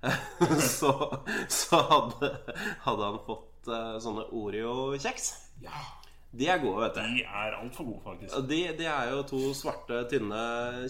Så, 0.78 0.90
så 1.48 1.80
hadde, 1.90 2.30
hadde 2.86 3.08
han 3.08 3.18
fått 3.26 3.68
uh, 3.68 3.96
sånne 4.00 4.26
Oreo-kjeks. 4.32 5.32
Ja. 5.64 5.82
De 6.30 6.46
er 6.46 6.60
gode, 6.62 6.84
vet 6.84 6.94
du. 6.94 7.16
De 7.18 7.24
er 7.26 7.56
altfor 7.58 7.88
gode, 7.88 8.02
faktisk. 8.04 8.36
De, 8.48 8.60
de 8.78 8.86
er 8.86 9.10
jo 9.10 9.24
to 9.26 9.40
svarte, 9.56 10.04
tynne 10.12 10.42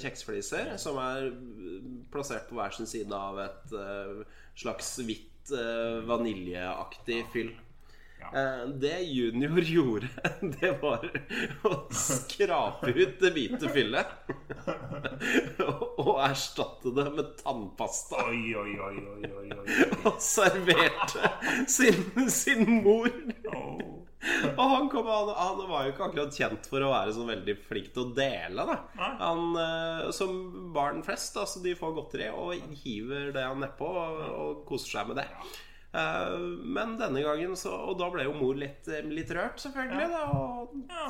kjeksfliser 0.02 0.74
som 0.80 1.00
er 1.00 1.30
plassert 2.12 2.50
på 2.50 2.58
hver 2.58 2.76
sin 2.76 2.88
side 2.90 3.16
av 3.16 3.40
et 3.46 3.72
uh, 3.72 4.20
slags 4.58 4.98
hvitt 5.00 5.54
uh, 5.54 6.04
vaniljeaktig 6.08 7.22
fyll. 7.32 7.54
Eh, 8.32 8.68
det 8.82 9.00
junior 9.00 9.60
gjorde, 9.74 10.08
det 10.60 10.72
var 10.82 11.06
å 11.66 11.76
skrape 11.94 12.92
ut 12.94 13.16
det 13.20 13.32
hvite 13.34 13.70
fyllet 13.72 14.12
og 16.00 16.20
erstatte 16.24 16.92
det 16.96 17.06
med 17.16 17.32
tannpasta. 17.40 18.22
Oi, 18.30 18.54
oi, 18.54 18.74
oi, 18.78 18.96
oi, 19.16 19.30
oi, 19.40 19.48
oi. 19.58 19.88
Og 20.04 20.20
serverte 20.22 21.32
sin, 21.68 22.28
sin 22.30 22.66
mor. 22.84 23.10
Og 24.20 24.66
han, 24.68 24.88
kom, 24.92 25.06
han, 25.08 25.30
han 25.32 25.62
var 25.70 25.86
jo 25.86 25.94
ikke 25.94 26.06
akkurat 26.10 26.36
kjent 26.36 26.68
for 26.68 26.84
å 26.84 26.90
være 26.92 27.14
sånn 27.16 27.30
veldig 27.30 27.56
flink 27.64 27.88
til 27.94 28.04
å 28.04 28.12
dele. 28.16 28.66
Da. 28.68 28.76
Han, 29.22 29.56
eh, 29.56 30.10
som 30.14 30.70
barn 30.76 31.00
flest, 31.06 31.38
altså, 31.40 31.62
de 31.64 31.74
får 31.78 31.96
godteri 31.96 32.28
og 32.30 32.76
hiver 32.84 33.32
det 33.34 33.46
han 33.46 33.64
nedpå 33.64 33.88
og, 33.88 34.22
og 34.30 34.62
koser 34.68 34.98
seg 34.98 35.10
med 35.10 35.22
det. 35.22 35.26
Eh, 35.92 36.34
men 36.70 36.92
denne 37.00 37.18
gangen 37.24 37.56
så 37.58 37.72
Og 37.90 37.96
da 37.98 38.06
ble 38.14 38.22
jo 38.28 38.34
mor 38.38 38.54
litt, 38.54 38.86
litt 39.10 39.30
rørt, 39.34 39.58
selvfølgelig. 39.58 40.08
Da, 40.12 40.24
og 40.30 40.74
Ja. 40.88 41.08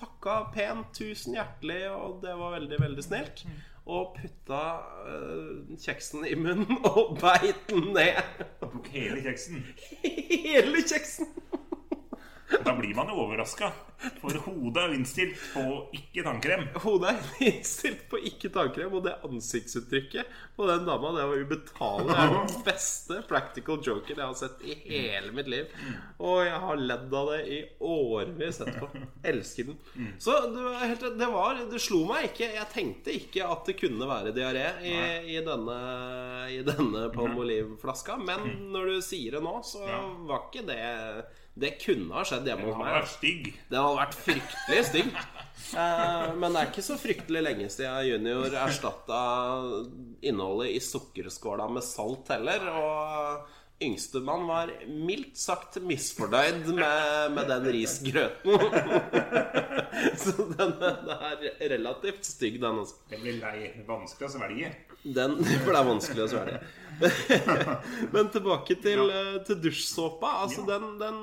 takka 0.00 0.38
pent, 0.54 0.90
tusen 0.98 1.34
hjertelig, 1.38 1.84
og 1.94 2.20
det 2.24 2.34
var 2.38 2.56
veldig, 2.58 2.80
veldig 2.80 3.04
snilt. 3.06 3.44
Og 3.90 4.16
putta 4.18 4.62
eh, 5.06 5.76
kjeksen 5.78 6.26
i 6.26 6.34
munnen 6.38 6.80
og 6.90 7.16
beit 7.22 7.62
den 7.70 7.92
ned. 7.94 8.20
Tok 8.60 8.90
hele 8.94 9.22
kjeksen. 9.24 9.62
Hele 10.02 10.82
kjeksen! 10.82 11.30
Da 12.50 12.74
blir 12.74 12.94
man 12.94 13.08
jo 13.08 13.20
overraska, 13.22 13.68
for 14.18 14.34
hodet 14.46 14.82
er 14.82 14.94
innstilt 14.96 15.38
på 15.52 15.62
ikke 15.94 16.24
tannkrem. 16.26 16.64
Hodet 16.82 17.12
er 17.12 17.28
innstilt 17.50 18.02
på 18.10 18.18
ikke 18.26 18.50
tannkrem, 18.52 18.92
og 18.98 19.04
det 19.06 19.12
ansiktsuttrykket 19.26 20.32
på 20.56 20.66
den 20.68 20.86
dama, 20.88 21.12
det 21.14 21.26
var 21.30 21.44
ubetalelig. 21.44 22.10
Det 22.10 22.24
er 22.24 22.34
den 22.34 22.62
beste 22.70 23.20
practical 23.30 23.78
joken 23.86 24.18
jeg 24.18 24.24
har 24.24 24.36
sett 24.40 24.64
i 24.66 24.76
hele 24.82 25.30
mitt 25.36 25.50
liv. 25.52 25.70
Og 26.18 26.42
jeg 26.48 26.58
har 26.64 26.82
ledd 26.90 27.14
av 27.20 27.30
det 27.34 27.40
i 27.46 27.60
årevis 27.86 28.60
etterpå. 28.64 28.90
Elsker 29.30 29.70
den. 29.70 29.78
Så 30.18 30.34
det 30.50 30.64
var, 30.66 30.96
det 31.22 31.30
var 31.30 31.60
Det 31.70 31.82
slo 31.82 32.02
meg 32.08 32.30
ikke. 32.32 32.50
Jeg 32.56 32.70
tenkte 32.74 33.14
ikke 33.14 33.46
at 33.46 33.68
det 33.70 33.78
kunne 33.78 34.10
være 34.10 34.34
diaré 34.36 34.66
i, 34.90 34.96
i 35.36 35.38
denne, 35.46 35.78
i 36.50 36.62
denne 36.66 37.06
palmolive-flaska, 37.14 38.18
men 38.26 38.48
når 38.74 38.96
du 38.96 39.04
sier 39.04 39.38
det 39.38 39.44
nå, 39.44 39.60
så 39.66 39.84
var 40.26 40.48
ikke 40.48 40.66
det 40.66 40.80
det 41.58 41.74
kunne 41.82 42.14
ha 42.14 42.24
skjedd 42.24 42.46
hjemme 42.46 42.68
hos 42.70 42.78
meg. 42.78 42.90
er 42.94 43.08
stygg. 43.10 43.48
Den 43.70 43.82
hadde 43.82 44.00
vært 44.00 44.18
fryktelig 44.24 44.82
stygg. 44.90 45.14
Eh, 45.70 46.28
men 46.40 46.54
det 46.54 46.60
er 46.60 46.68
ikke 46.70 46.84
så 46.86 46.98
fryktelig 46.98 47.42
lenge 47.44 47.66
siden 47.70 48.06
Junior 48.08 48.54
erstatta 48.62 49.22
innholdet 50.26 50.76
i 50.76 50.82
sukkerskåla 50.84 51.66
med 51.74 51.84
salt 51.84 52.30
heller. 52.32 52.68
Og 52.70 53.82
yngstemann 53.82 54.46
var 54.48 54.72
mildt 54.88 55.38
sagt 55.40 55.80
misfornøyd 55.84 56.70
med, 56.76 57.34
med 57.36 57.50
den 57.50 57.68
risgrøten. 57.76 58.56
så 60.22 60.48
den, 60.54 60.74
den 60.80 61.12
er 61.16 61.44
relativt 61.74 62.28
stygg, 62.28 62.60
den 62.62 62.82
også. 62.84 63.02
Det 63.10 63.20
blir 63.24 63.40
lei. 63.42 63.70
Vanskelig 63.88 64.30
å 64.30 64.34
svelge. 64.38 64.72
Den, 65.02 65.38
for 65.64 65.72
det 65.72 65.80
er 65.80 65.88
vanskelig 65.88 66.24
å 66.26 66.30
svelge. 66.30 66.60
Men 68.14 68.28
tilbake 68.32 68.76
til, 68.82 69.06
ja. 69.08 69.38
til 69.46 69.60
dusjsåpa. 69.64 70.34
Altså, 70.44 70.64
den, 70.68 70.98
den 71.00 71.20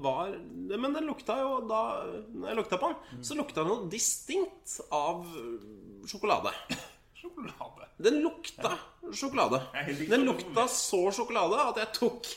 var 0.00 0.30
Men 0.70 0.94
den 0.94 1.04
lukta 1.04 1.34
jo 1.42 1.58
da 1.68 1.80
Når 2.32 2.46
jeg 2.48 2.56
lukta 2.56 2.78
på 2.80 2.88
den, 2.88 3.18
så 3.26 3.36
lukta 3.36 3.60
den 3.60 3.68
noe 3.74 3.90
distinkt 3.92 4.78
av 4.94 5.26
sjokolade. 6.08 6.54
Sjokolade. 7.20 7.90
Den 8.00 8.22
lukta 8.24 8.78
sjokolade. 9.12 9.58
Er 9.76 9.84
helt 9.90 10.06
Den 10.08 10.22
lukta 10.24 10.64
så 10.72 11.02
sjokolade 11.12 11.58
at 11.66 11.80
jeg 11.82 11.90
tok 11.98 12.30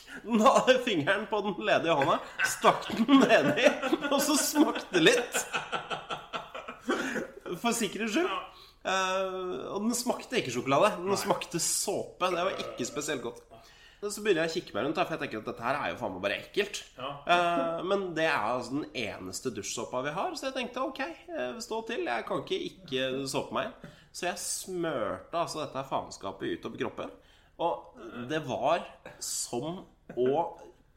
fingeren 0.84 1.24
på 1.30 1.40
den 1.46 1.56
ledige 1.64 1.94
hånda, 1.96 2.18
stakk 2.44 2.90
den 2.92 3.22
nedi, 3.22 3.64
og 4.10 4.18
så 4.20 4.36
smakte 4.36 5.00
litt. 5.00 5.40
For 7.62 7.72
sikkerhets 7.72 8.12
skyld. 8.12 8.53
Eh, 8.84 9.34
og 9.72 9.86
den 9.86 9.96
smakte 9.96 10.40
ikke 10.40 10.52
sjokolade. 10.54 10.92
Den 11.00 11.20
smakte 11.20 11.60
såpe. 11.62 12.28
Det 12.34 12.46
var 12.50 12.62
ikke 12.66 12.88
spesielt 12.88 13.24
godt. 13.24 13.42
Så 14.04 14.20
begynner 14.20 14.44
jeg 14.44 14.50
å 14.50 14.54
kikke 14.58 14.74
meg 14.76 14.84
rundt, 14.84 14.98
for 15.00 15.14
jeg 15.14 15.20
tenker 15.22 15.40
at 15.40 15.46
dette 15.48 15.64
her 15.64 15.78
er 15.78 15.92
jo 15.94 15.98
faen 16.02 16.12
meg 16.12 16.24
bare 16.26 16.36
ekkelt. 16.42 16.82
Eh, 17.00 17.78
men 17.88 18.02
det 18.16 18.26
er 18.28 18.34
altså 18.36 18.74
den 18.82 18.90
eneste 19.00 19.52
dusjsåpa 19.56 20.02
vi 20.04 20.12
har, 20.12 20.34
så 20.36 20.50
jeg 20.50 20.56
tenkte 20.58 20.82
ok, 20.84 21.00
eh, 21.00 21.54
stå 21.64 21.78
til. 21.88 22.04
Jeg 22.10 22.26
kan 22.28 22.42
ikke 22.44 22.58
ikke 22.68 23.06
såpe 23.32 23.56
meg 23.56 23.70
inn. 23.70 23.94
Så 24.14 24.28
jeg 24.28 24.42
smørte 24.42 25.40
altså 25.40 25.62
dette 25.62 25.86
faenskapet 25.88 26.58
utover 26.58 26.84
kroppen. 26.84 27.16
Og 27.64 27.96
det 28.28 28.42
var 28.44 28.84
som 29.24 29.80
å 30.20 30.36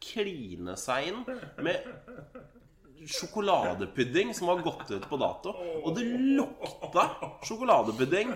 kline 0.03 0.75
seg 0.77 1.13
inn 1.13 1.23
med 1.63 1.87
sjokoladepudding 3.05 4.33
som 4.33 4.49
var 4.51 4.63
gått 4.65 4.91
ut 4.91 5.05
på 5.09 5.19
dato. 5.21 5.53
Og 5.83 5.93
det 5.97 6.07
lukta 6.37 7.05
sjokoladepudding 7.45 8.33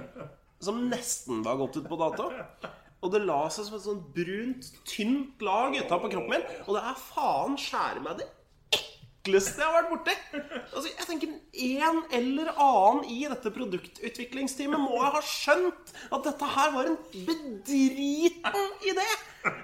som 0.62 0.84
nesten 0.92 1.42
var 1.46 1.58
gått 1.62 1.82
ut 1.82 1.90
på 1.90 2.00
dato. 2.00 2.30
Og 3.02 3.10
det 3.14 3.24
la 3.26 3.40
seg 3.50 3.66
som 3.66 3.80
et 3.80 3.86
sånt 3.88 4.12
brunt, 4.14 4.68
tynt 4.86 5.42
lag 5.42 5.74
utapå 5.74 6.12
kroppen 6.12 6.36
min. 6.36 6.46
Og 6.68 6.76
det 6.78 6.84
er 6.86 7.02
faen 7.02 7.58
skjære 7.58 8.04
meg 8.06 8.22
det 8.22 8.30
ekleste 9.22 9.62
jeg 9.62 9.68
har 9.68 9.76
vært 9.78 9.90
borti. 9.92 10.14
Altså, 10.74 10.90
jeg 10.90 11.08
tenker 11.08 11.34
En 11.62 12.00
eller 12.18 12.52
annen 12.58 13.04
i 13.12 13.20
dette 13.30 13.52
produktutviklingsteamet 13.54 14.82
må 14.82 15.02
ha 15.04 15.22
skjønt 15.26 15.92
at 16.12 16.24
dette 16.26 16.48
her 16.56 16.72
var 16.76 16.90
en 16.90 16.98
bedriten 17.28 18.72
idé. 18.88 19.08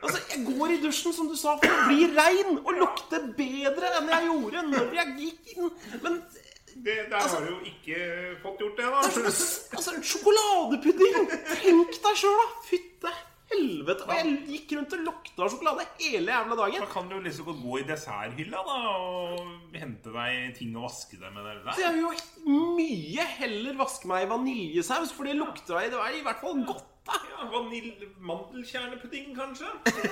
Altså, 0.01 0.19
Jeg 0.31 0.43
går 0.45 0.73
i 0.75 0.81
dusjen, 0.83 1.13
som 1.13 1.29
du 1.29 1.35
sa, 1.37 1.55
for 1.61 1.69
å 1.73 1.87
bli 1.89 2.09
rein 2.17 2.59
og 2.63 2.73
lukte 2.77 3.21
bedre 3.37 3.93
enn 3.99 4.11
jeg 4.13 4.29
gjorde 4.29 4.65
når 4.71 4.93
jeg 4.99 5.15
gikk 5.21 5.55
inn. 5.55 5.71
Men 6.03 6.21
Det, 6.77 6.93
der 7.09 7.23
har 7.25 7.41
du 7.41 7.47
jo 7.55 7.59
ikke 7.65 7.95
fått 8.43 8.59
gjort 8.61 8.77
det, 8.77 8.85
da. 8.85 8.99
altså, 9.01 9.95
en 9.95 10.03
sjokoladepudding! 10.05 11.31
Tenk 11.63 11.97
deg 12.03 12.19
sjøl, 12.21 12.37
da! 12.37 12.47
Fytte 12.67 13.13
helvete. 13.51 14.07
Og 14.07 14.17
jeg 14.17 14.33
gikk 14.51 14.73
rundt 14.77 14.95
og 14.97 15.05
lukta 15.07 15.49
sjokolade 15.51 15.85
hele 16.01 16.33
jævla 16.33 16.59
dagen. 16.61 16.83
Da 16.83 16.89
kan 16.91 17.07
du 17.09 17.15
jo 17.17 17.23
liksom 17.25 17.47
godt 17.51 17.63
gå 17.63 17.79
i 17.81 17.85
desserthylla 17.87 18.65
da 18.67 18.77
og 18.97 19.77
hente 19.77 20.13
deg 20.15 20.51
ting 20.57 20.75
å 20.77 20.85
vaske 20.87 21.19
deg 21.21 21.33
med 21.35 21.47
der. 21.47 21.63
Så 21.71 21.85
jeg 21.85 21.95
vil 21.95 22.05
jo 22.05 22.59
mye 22.77 23.31
heller 23.37 23.79
vaske 23.79 24.09
meg 24.11 24.27
i 24.27 24.29
vaniljesaus, 24.33 25.15
for 25.15 25.27
det 25.27 25.37
lukter 25.39 25.77
Det 25.87 25.99
er 25.99 26.19
i 26.19 26.23
hvert 26.25 26.43
fall 26.43 26.61
godt, 26.67 26.85
da. 27.07 27.17
Ja, 27.31 27.45
vanil 27.51 27.91
Mandelkjernepudding, 28.27 29.29
kanskje? 29.37 29.69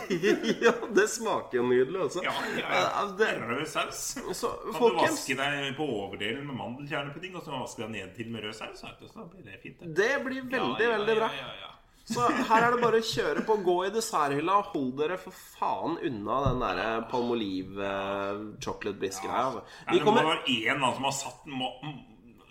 ja, 0.66 0.74
det 0.96 1.08
smaker 1.12 1.60
jo 1.60 1.66
nydelig 1.68 2.06
også. 2.06 2.24
Ja, 2.24 2.34
ja, 2.56 2.66
ja. 2.80 3.06
Det, 3.20 3.32
Rød 3.42 3.66
saus. 3.68 4.04
så, 4.32 4.54
Kan 4.72 4.96
du 4.96 5.02
vaske 5.02 5.38
deg 5.40 5.76
på 5.76 5.88
overdelen 5.98 6.46
med 6.48 6.56
mandelkjernepudding, 6.62 7.36
og 7.36 7.44
så 7.44 7.58
vaske 7.58 7.84
deg 7.84 7.96
ned 7.98 8.16
til 8.16 8.32
med 8.32 8.48
rød 8.48 8.56
saus? 8.62 8.86
Så 8.86 9.28
blir 9.32 9.44
det 9.48 9.60
fint. 9.64 9.82
det. 9.82 9.96
det 10.00 10.12
blir 10.24 10.46
veldig, 10.46 10.86
Ja, 10.88 10.92
ja, 10.92 10.98
veldig 10.98 11.18
bra. 11.20 11.32
Ja, 11.36 11.48
ja, 11.50 11.64
ja. 11.66 11.75
Så 12.06 12.22
her 12.22 12.62
er 12.68 12.76
det 12.76 12.82
bare 12.84 13.00
å 13.02 13.06
kjøre 13.06 13.42
på. 13.48 13.56
Gå 13.66 13.76
i 13.88 13.94
desserthylla 13.96 14.60
og 14.62 14.68
hold 14.76 14.92
dere 15.00 15.16
for 15.18 15.34
faen 15.34 15.96
unna 16.06 16.36
den 16.46 16.60
der 16.62 17.06
Palmolive 17.10 17.82
uh, 17.82 18.44
chocolate 18.62 19.00
bliss-greia. 19.02 19.46
altså. 19.48 19.64
Vi 19.90 19.98
det 19.98 20.06
må 20.06 20.14
være 20.20 20.44
én 20.54 20.84
som 20.86 21.08
har 21.08 21.16
satt, 21.18 21.48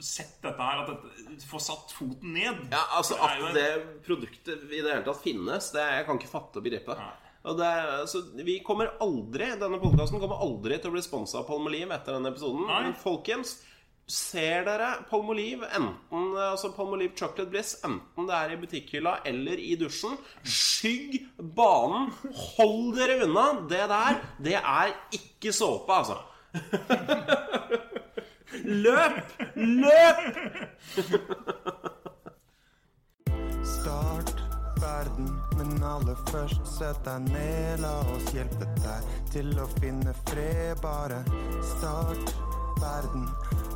sett 0.05 0.40
dette 0.43 0.59
her 0.59 0.81
At 0.83 0.90
dette, 0.90 1.37
Få 1.49 1.61
satt 1.62 1.93
foten 1.95 2.35
ned. 2.35 2.64
Ja, 2.73 2.83
altså 2.99 3.14
Det 3.14 3.29
At 3.29 3.45
en- 3.49 3.55
det 3.55 4.03
produktet 4.07 4.64
i 4.71 4.81
det 4.83 4.90
hele 4.90 5.05
tatt 5.07 5.23
finnes, 5.23 5.71
det 5.73 5.85
jeg 5.87 6.07
kan 6.07 6.19
ikke 6.19 6.33
fatte 6.35 6.59
og 6.59 6.64
begripe. 6.67 6.99
Og 7.45 7.59
det, 7.59 7.71
så 8.09 8.23
vi 8.43 8.59
kommer 8.64 8.90
aldri 9.05 9.51
Denne 9.61 9.79
podkasten 9.83 10.19
kommer 10.23 10.40
aldri 10.40 10.79
til 10.81 10.90
å 10.90 10.95
bli 10.97 11.03
sponsa 11.05 11.38
av 11.43 11.47
Palmolive 11.49 11.93
etter 11.95 12.17
denne 12.17 12.31
episoden. 12.33 12.67
Nei. 12.67 12.93
Folkens, 12.99 13.59
ser 14.07 14.64
dere 14.67 14.90
Palmolive, 15.09 15.69
enten 15.77 16.37
altså 16.37 16.73
Palmolive 16.77 17.17
Chocolate 17.17 17.51
Bliss, 17.51 17.75
enten 17.87 18.29
det 18.29 18.37
er 18.37 18.53
i 18.53 18.59
butikkhylla 18.61 19.17
eller 19.29 19.61
i 19.61 19.75
dusjen, 19.81 20.19
skygg 20.45 21.17
banen. 21.57 22.11
Hold 22.57 22.95
dere 22.99 23.25
unna. 23.25 23.47
Det 23.71 23.85
der, 23.88 24.21
det 24.45 24.59
er 24.61 24.95
ikke 25.17 25.53
såpe, 25.57 25.93
altså. 25.93 26.21
Løp! 28.64 29.33
Løp! 29.57 30.21
Start 33.64 34.45
verden, 34.81 35.33
men 35.57 35.83
aller 35.83 36.21
først 36.31 36.69
sett 36.77 37.01
deg 37.09 37.27
ned. 37.33 37.83
La 37.83 37.97
oss 38.14 38.31
hjelpe 38.37 38.69
deg 38.85 39.11
til 39.33 39.51
å 39.59 39.67
finne 39.81 40.14
fred. 40.29 40.77
Bare 40.85 41.25
start 41.75 42.35
verden. 42.83 43.29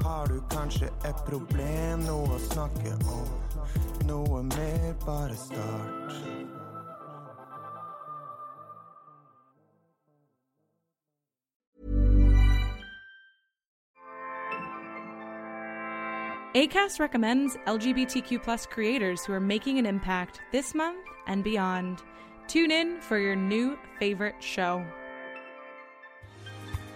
Har 0.03 0.27
du 0.27 0.41
kanskje 0.51 0.87
et 1.05 1.25
problem, 1.27 2.05
noe 2.07 2.37
å 2.37 2.39
snakke 2.51 2.95
om? 3.13 3.29
Noe 4.09 4.43
mer, 4.43 4.95
bare 5.05 5.37
start. 5.37 6.15
ACAST 16.55 16.99
recommends 16.99 17.57
LGBTQ 17.67 18.43
plus 18.43 18.67
creators 18.67 19.25
who 19.25 19.33
are 19.33 19.41
making 19.41 19.79
an 19.79 19.87
impact 19.87 20.41
this 20.51 20.75
month 20.75 21.07
and 21.27 21.45
beyond. 21.45 22.03
Tune 22.49 22.71
in 22.71 23.01
for 23.01 23.19
your 23.19 23.37
new 23.37 23.79
favorite 24.01 24.43
show. 24.43 24.85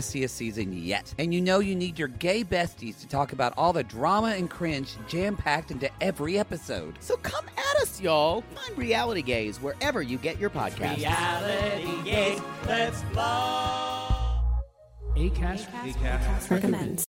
messiest 0.00 0.30
season 0.30 0.72
yet. 0.72 1.14
And 1.18 1.34
you 1.34 1.40
know 1.40 1.58
you 1.58 1.74
need 1.74 1.98
your 1.98 2.08
gay 2.08 2.42
besties 2.42 2.98
to 3.00 3.06
talk 3.06 3.32
about 3.32 3.52
all 3.56 3.72
the 3.72 3.84
drama 3.84 4.28
and 4.28 4.48
cringe 4.48 4.94
jam 5.08 5.36
packed 5.36 5.70
into 5.70 5.90
every 6.00 6.38
episode. 6.38 6.96
So 7.00 7.16
come 7.18 7.44
at 7.56 7.82
us, 7.82 8.00
y'all. 8.00 8.42
Find 8.54 8.78
Reality 8.78 9.22
Gays 9.22 9.58
wherever 9.60 10.02
you 10.02 10.18
get 10.18 10.38
your 10.38 10.50
podcasts. 10.50 10.98
Reality 10.98 12.02
Gaze, 12.04 12.40
let's 12.66 13.02
blow. 13.12 14.06
ACAST, 15.16 16.50
recommends. 16.50 17.04